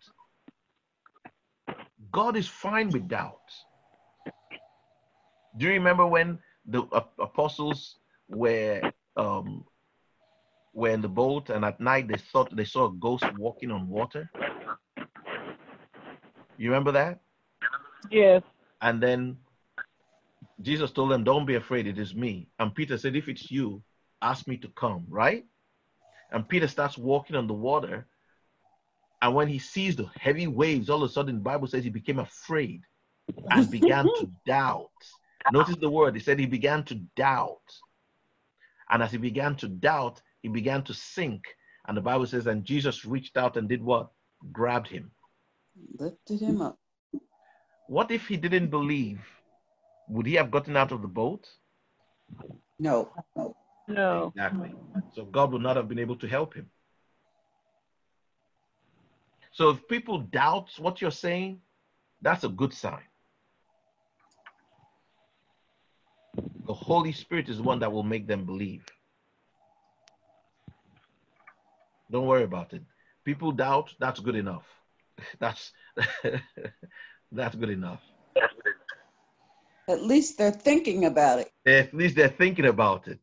[2.13, 3.49] God is fine with doubt.
[5.57, 6.83] Do you remember when the
[7.19, 7.97] apostles
[8.29, 8.83] were
[9.17, 9.65] um,
[10.73, 13.89] were in the boat and at night they thought they saw a ghost walking on
[13.89, 14.31] water?
[16.59, 17.21] You remember that?
[18.11, 18.43] Yes.
[18.83, 19.39] And then
[20.63, 22.49] Jesus told them, Don't be afraid, it is me.
[22.59, 23.83] And Peter said, If it's you,
[24.21, 25.45] ask me to come, right?
[26.33, 28.07] And Peter starts walking on the water.
[29.23, 31.91] And when he sees the heavy waves, all of a sudden the Bible says he
[31.91, 32.83] became afraid
[33.51, 34.91] and began to doubt.
[35.53, 37.59] Notice the word, he said he began to doubt.
[38.91, 41.45] And as he began to doubt, he began to sink.
[41.87, 44.11] And the Bible says, and Jesus reached out and did what?
[44.53, 45.11] Grabbed him.
[45.99, 46.79] Lifted him up.
[47.89, 49.21] What if he didn't believe?
[50.09, 51.49] Would he have gotten out of the boat?
[52.79, 53.57] No, no.
[53.91, 54.33] No.
[54.35, 54.69] Exactly.
[54.69, 55.01] Mm-hmm.
[55.15, 56.71] So God would not have been able to help him.
[59.53, 61.61] So if people doubt what you're saying,
[62.23, 63.03] that's a good sign.
[66.67, 68.85] The Holy Spirit is one that will make them believe.
[72.11, 72.83] Don't worry about it.
[73.25, 74.67] People doubt, that's good enough.
[75.39, 75.73] That's
[77.33, 78.01] that's good enough.
[79.87, 81.51] At least they're thinking about it.
[81.67, 83.21] At least they're thinking about it.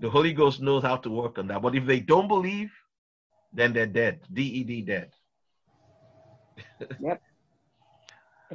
[0.00, 1.62] The Holy Ghost knows how to work on that.
[1.62, 2.70] But if they don't believe,
[3.52, 4.20] then they're dead.
[4.32, 5.12] D E D dead.
[7.00, 7.22] yep.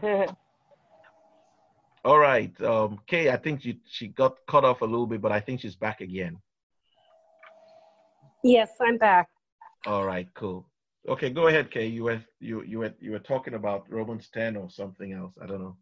[2.04, 2.60] All right.
[2.62, 5.62] Um, Kay, I think she, she got cut off a little bit, but I think
[5.62, 6.38] she's back again.
[8.44, 9.28] Yes, I'm back.
[9.86, 10.68] All right, cool.
[11.08, 11.88] Okay, go ahead, Kay.
[11.88, 15.34] You were you you were you were talking about Romans 10 or something else.
[15.42, 15.78] I don't know.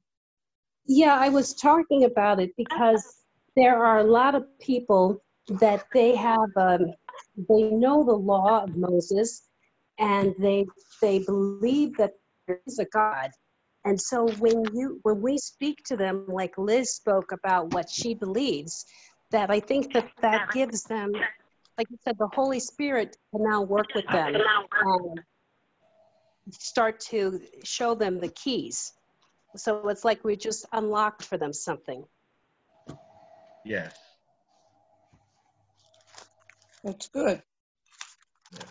[0.86, 3.24] Yeah, I was talking about it because
[3.56, 5.22] there are a lot of people
[5.60, 6.94] that they have um,
[7.50, 9.50] they know the law of Moses
[9.98, 10.66] and they
[11.02, 12.14] they believe that
[12.48, 13.32] there is a God.
[13.86, 18.14] And so when you when we speak to them like Liz spoke about what she
[18.14, 18.86] believes,
[19.32, 21.12] that I think that that gives them
[21.78, 25.20] like you said the Holy Spirit can now work with them and
[26.52, 28.94] start to show them the keys.
[29.56, 32.04] So it's like we just unlocked for them something.
[33.66, 34.09] Yes.
[36.84, 37.42] That's good.
[38.54, 38.64] Yes.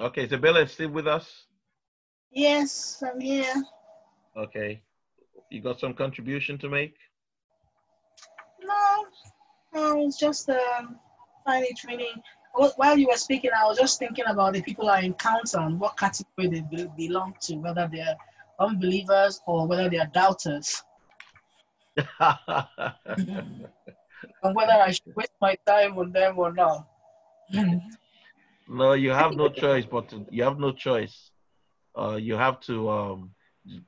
[0.00, 1.46] Okay, Isabella is still with us.
[2.32, 3.54] Yes, I'm here.
[4.36, 4.82] Okay.
[5.50, 6.94] You got some contribution to make?
[8.62, 9.06] No,
[9.74, 10.98] I was just um,
[11.44, 12.22] find training.
[12.76, 15.96] While you were speaking, I was just thinking about the people I encounter and what
[15.96, 18.16] category they belong to, whether they're
[18.58, 20.82] unbelievers or whether they are doubters,
[24.42, 26.86] and whether I should waste my time on them or not.
[28.68, 31.30] no, you have no choice, but to, you have no choice.
[31.96, 32.88] Uh, you have to.
[32.90, 33.30] Um,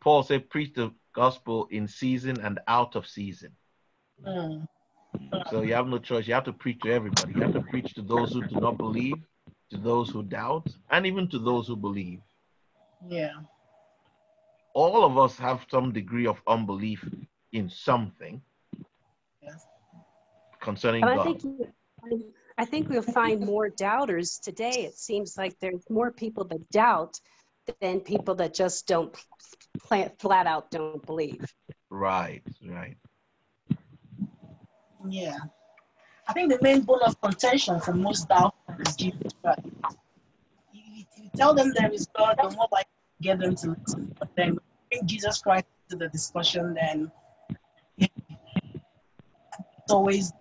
[0.00, 3.52] Paul said, preach the gospel in season and out of season.
[4.26, 4.66] Mm.
[5.50, 6.26] So you have no choice.
[6.26, 7.34] You have to preach to everybody.
[7.34, 9.16] You have to preach to those who do not believe,
[9.70, 12.20] to those who doubt, and even to those who believe.
[13.08, 13.32] Yeah.
[14.74, 17.04] All of us have some degree of unbelief
[17.52, 18.40] in something.
[20.62, 21.72] Concerning But I think you-
[22.58, 24.84] I think we'll find more doubters today.
[24.84, 27.20] It seems like there's more people that doubt
[27.80, 29.16] than people that just don't
[29.78, 31.54] plant, flat out don't believe.
[31.90, 32.96] Right, right.
[35.08, 35.38] Yeah.
[36.28, 39.60] I think the main bone of contention for most doubters is Jesus Christ.
[40.72, 44.14] You, you tell them there is God, the more likely you get them to listen.
[44.18, 44.58] But then
[44.90, 47.10] bring Jesus Christ into the discussion, then
[47.98, 50.32] it's always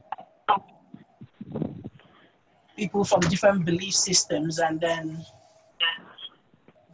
[2.82, 5.24] people from different belief systems, and then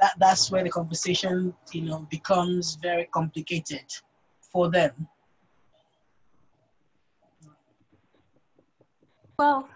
[0.01, 3.87] that, that's where the conversation, you know, becomes very complicated
[4.51, 5.07] for them.
[9.39, 9.69] Well,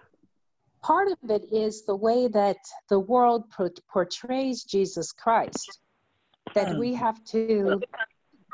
[0.81, 2.57] part of it is the way that
[2.89, 3.45] the world
[3.87, 5.79] portrays Jesus Christ,
[6.55, 6.99] that we hmm.
[7.05, 7.81] have to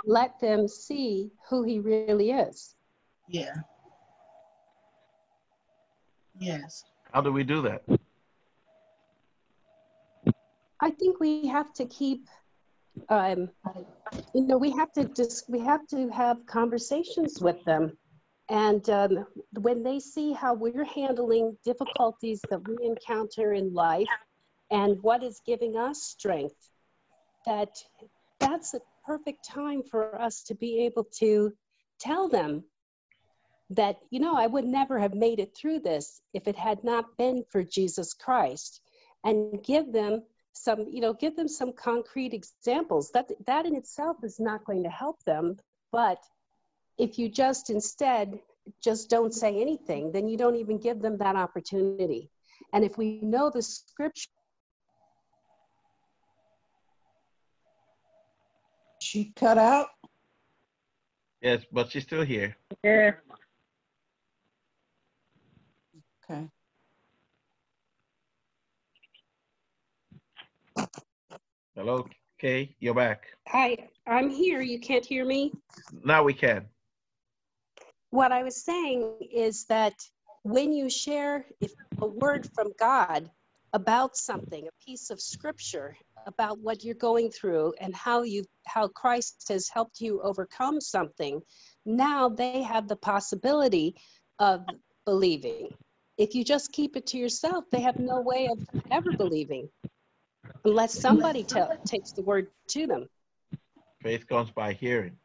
[0.06, 2.76] let them see who he really is.
[3.28, 3.56] Yeah.
[6.40, 6.84] Yes.
[7.14, 7.84] How do we do that?
[10.80, 12.28] I think we have to keep,
[13.10, 13.50] um,
[14.34, 17.98] you know, we have to just we have to have conversations with them,
[18.50, 19.26] and um,
[19.60, 24.08] when they see how we're handling difficulties that we encounter in life,
[24.70, 26.70] and what is giving us strength,
[27.46, 27.70] that
[28.40, 31.54] that's a perfect time for us to be able to
[32.00, 32.64] tell them
[33.72, 37.18] that you know I would never have made it through this if it had not
[37.18, 38.82] been for Jesus Christ,
[39.24, 43.12] and give them some, you know, give them some concrete examples.
[43.12, 45.58] That that in itself is not going to help them,
[45.92, 46.20] but
[46.98, 48.40] if you just instead
[48.84, 52.30] just don't say anything, then you don't even give them that opportunity.
[52.74, 54.30] And if we know the scripture
[59.00, 59.88] She cut out?
[61.42, 62.58] Yes, but she's still here.
[62.84, 63.12] Yeah.
[66.30, 66.48] Okay.
[71.76, 72.06] Hello,
[72.40, 73.28] Kay, you're back.
[73.48, 74.62] Hi, I'm here.
[74.62, 75.54] You can't hear me.
[76.04, 76.66] Now we can.
[78.10, 79.94] What I was saying is that
[80.44, 81.46] when you share
[82.02, 83.30] a word from God
[83.72, 88.90] about something, a piece of scripture about what you're going through and how you how
[88.90, 91.42] Christ has helped you overcome something,
[91.86, 93.96] now they have the possibility
[94.40, 94.66] of
[95.06, 95.70] believing.
[96.18, 98.58] If you just keep it to yourself, they have no way of
[98.92, 99.70] ever believing
[100.66, 103.08] unless somebody tell, takes the word to them.
[104.02, 105.16] Faith comes by hearing.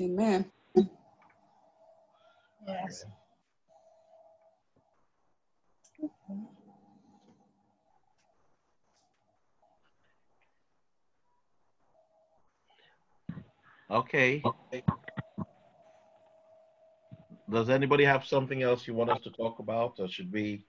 [0.00, 0.50] Amen.
[2.66, 3.04] Yes.
[13.90, 14.42] Okay.
[17.52, 20.64] Does anybody have something else you want us to talk about, or should we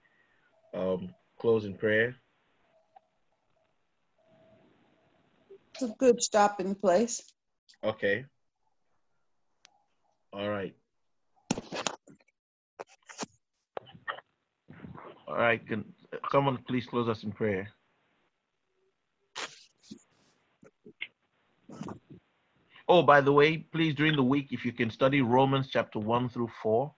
[0.74, 2.14] um, close in prayer?
[5.72, 7.22] It's a good stopping place.
[7.82, 8.26] Okay.
[10.32, 10.74] All right.
[15.26, 15.66] All right.
[15.66, 15.84] Can
[16.30, 17.68] someone please close us in prayer?
[22.86, 26.28] Oh, by the way, please during the week, if you can study Romans chapter 1
[26.28, 26.92] through 4.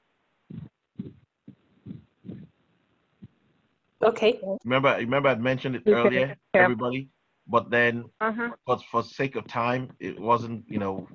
[4.05, 4.41] Okay.
[4.65, 7.09] Remember, remember I'd mentioned it earlier, everybody,
[7.47, 8.51] but then Uh-huh.
[8.67, 11.07] but for sake of time, it wasn't, you know,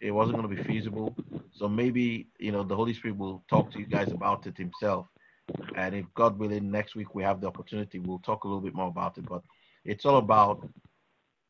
[0.00, 1.14] it wasn't going to be feasible.
[1.52, 5.06] So maybe, you know, the Holy Spirit will talk to you guys about it himself.
[5.76, 8.74] And if God willing, next week we have the opportunity, we'll talk a little bit
[8.74, 9.26] more about it.
[9.26, 9.42] But
[9.84, 10.66] it's all about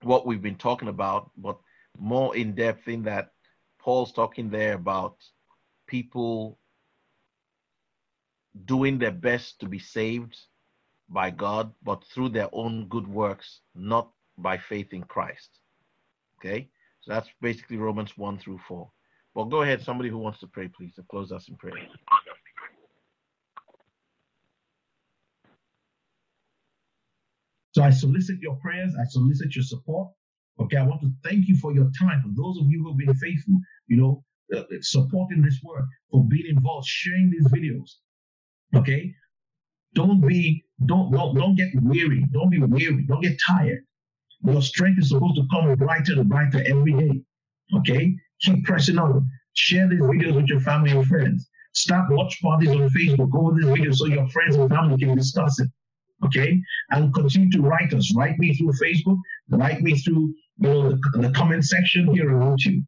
[0.02, 1.58] what we've been talking about, but
[1.98, 3.30] more in depth in that
[3.78, 5.16] Paul's talking there about
[5.86, 6.58] people
[8.64, 10.36] doing their best to be saved
[11.08, 15.50] by God, but through their own good works, not by faith in Christ.
[16.38, 16.68] Okay?
[17.02, 18.90] So that's basically Romans 1 through 4.
[19.34, 21.74] Well, go ahead, somebody who wants to pray, please, to close us in prayer.
[27.72, 30.10] So I solicit your prayers, I solicit your support.
[30.60, 32.22] Okay, I want to thank you for your time.
[32.22, 34.24] For those of you who have been faithful, you know,
[34.56, 37.90] uh, supporting this work, for being involved, sharing these videos.
[38.74, 39.14] Okay,
[39.94, 42.26] don't be, don't, don't, don't get weary.
[42.32, 43.04] Don't be weary.
[43.08, 43.84] Don't get tired.
[44.42, 47.22] Your strength is supposed to come brighter and brighter every day.
[47.78, 49.28] Okay, keep pressing on.
[49.54, 51.48] Share these videos with your family and friends.
[51.72, 55.16] Start watch parties on Facebook Go over this video so your friends and family can
[55.16, 55.68] discuss it
[56.24, 59.18] okay and continue to write us write me through facebook
[59.50, 62.84] write me through you know the, the comment section here on youtube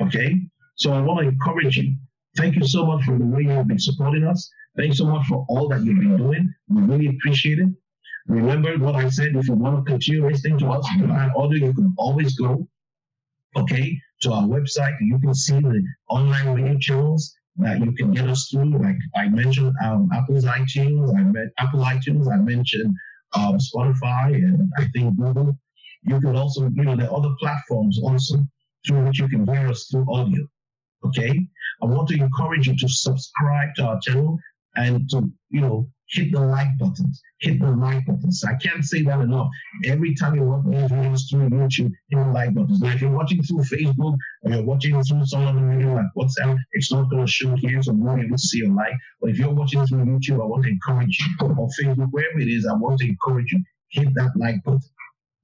[0.00, 0.34] okay?
[0.76, 1.96] So i want to encourage you.
[2.36, 4.50] Thank you so much for the way you have been supporting us.
[4.76, 6.52] Thanks so much for all that you've been doing.
[6.68, 7.68] We really appreciate it.
[8.26, 11.74] Remember what i said if you want to continue listening to us via audio you
[11.74, 12.66] can always go
[13.54, 14.96] okay to our website.
[15.00, 18.78] You can see the online radio channels that you can get us through.
[18.78, 22.94] Like I mentioned, um, Apple's iTunes, I met Apple iTunes, I mentioned
[23.34, 25.56] um, Spotify, and I think Google.
[26.06, 28.38] You can also, you know, there are other platforms also
[28.86, 30.46] through which you can hear us through audio.
[31.04, 31.46] Okay,
[31.82, 34.38] I want to encourage you to subscribe to our channel
[34.76, 37.20] and to, you know, hit the like buttons.
[37.40, 38.44] Hit the like buttons.
[38.46, 39.48] I can't say that enough.
[39.84, 42.80] Every time you watch these videos through YouTube, hit the like buttons.
[42.80, 46.56] Now, if you're watching through Facebook or you're watching through some other video like WhatsApp,
[46.72, 48.94] it's not going to show here, so be able to see your like.
[49.20, 52.48] But if you're watching through YouTube, I want to encourage you, or Facebook, wherever it
[52.48, 54.80] is, I want to encourage you, hit that like button.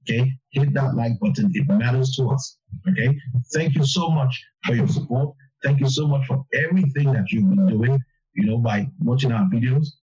[0.03, 1.51] Okay, hit that like button.
[1.53, 2.57] It matters to us.
[2.89, 3.15] Okay,
[3.53, 5.35] thank you so much for your support.
[5.63, 7.99] Thank you so much for everything that you've been doing.
[8.33, 9.87] You know, by watching our videos.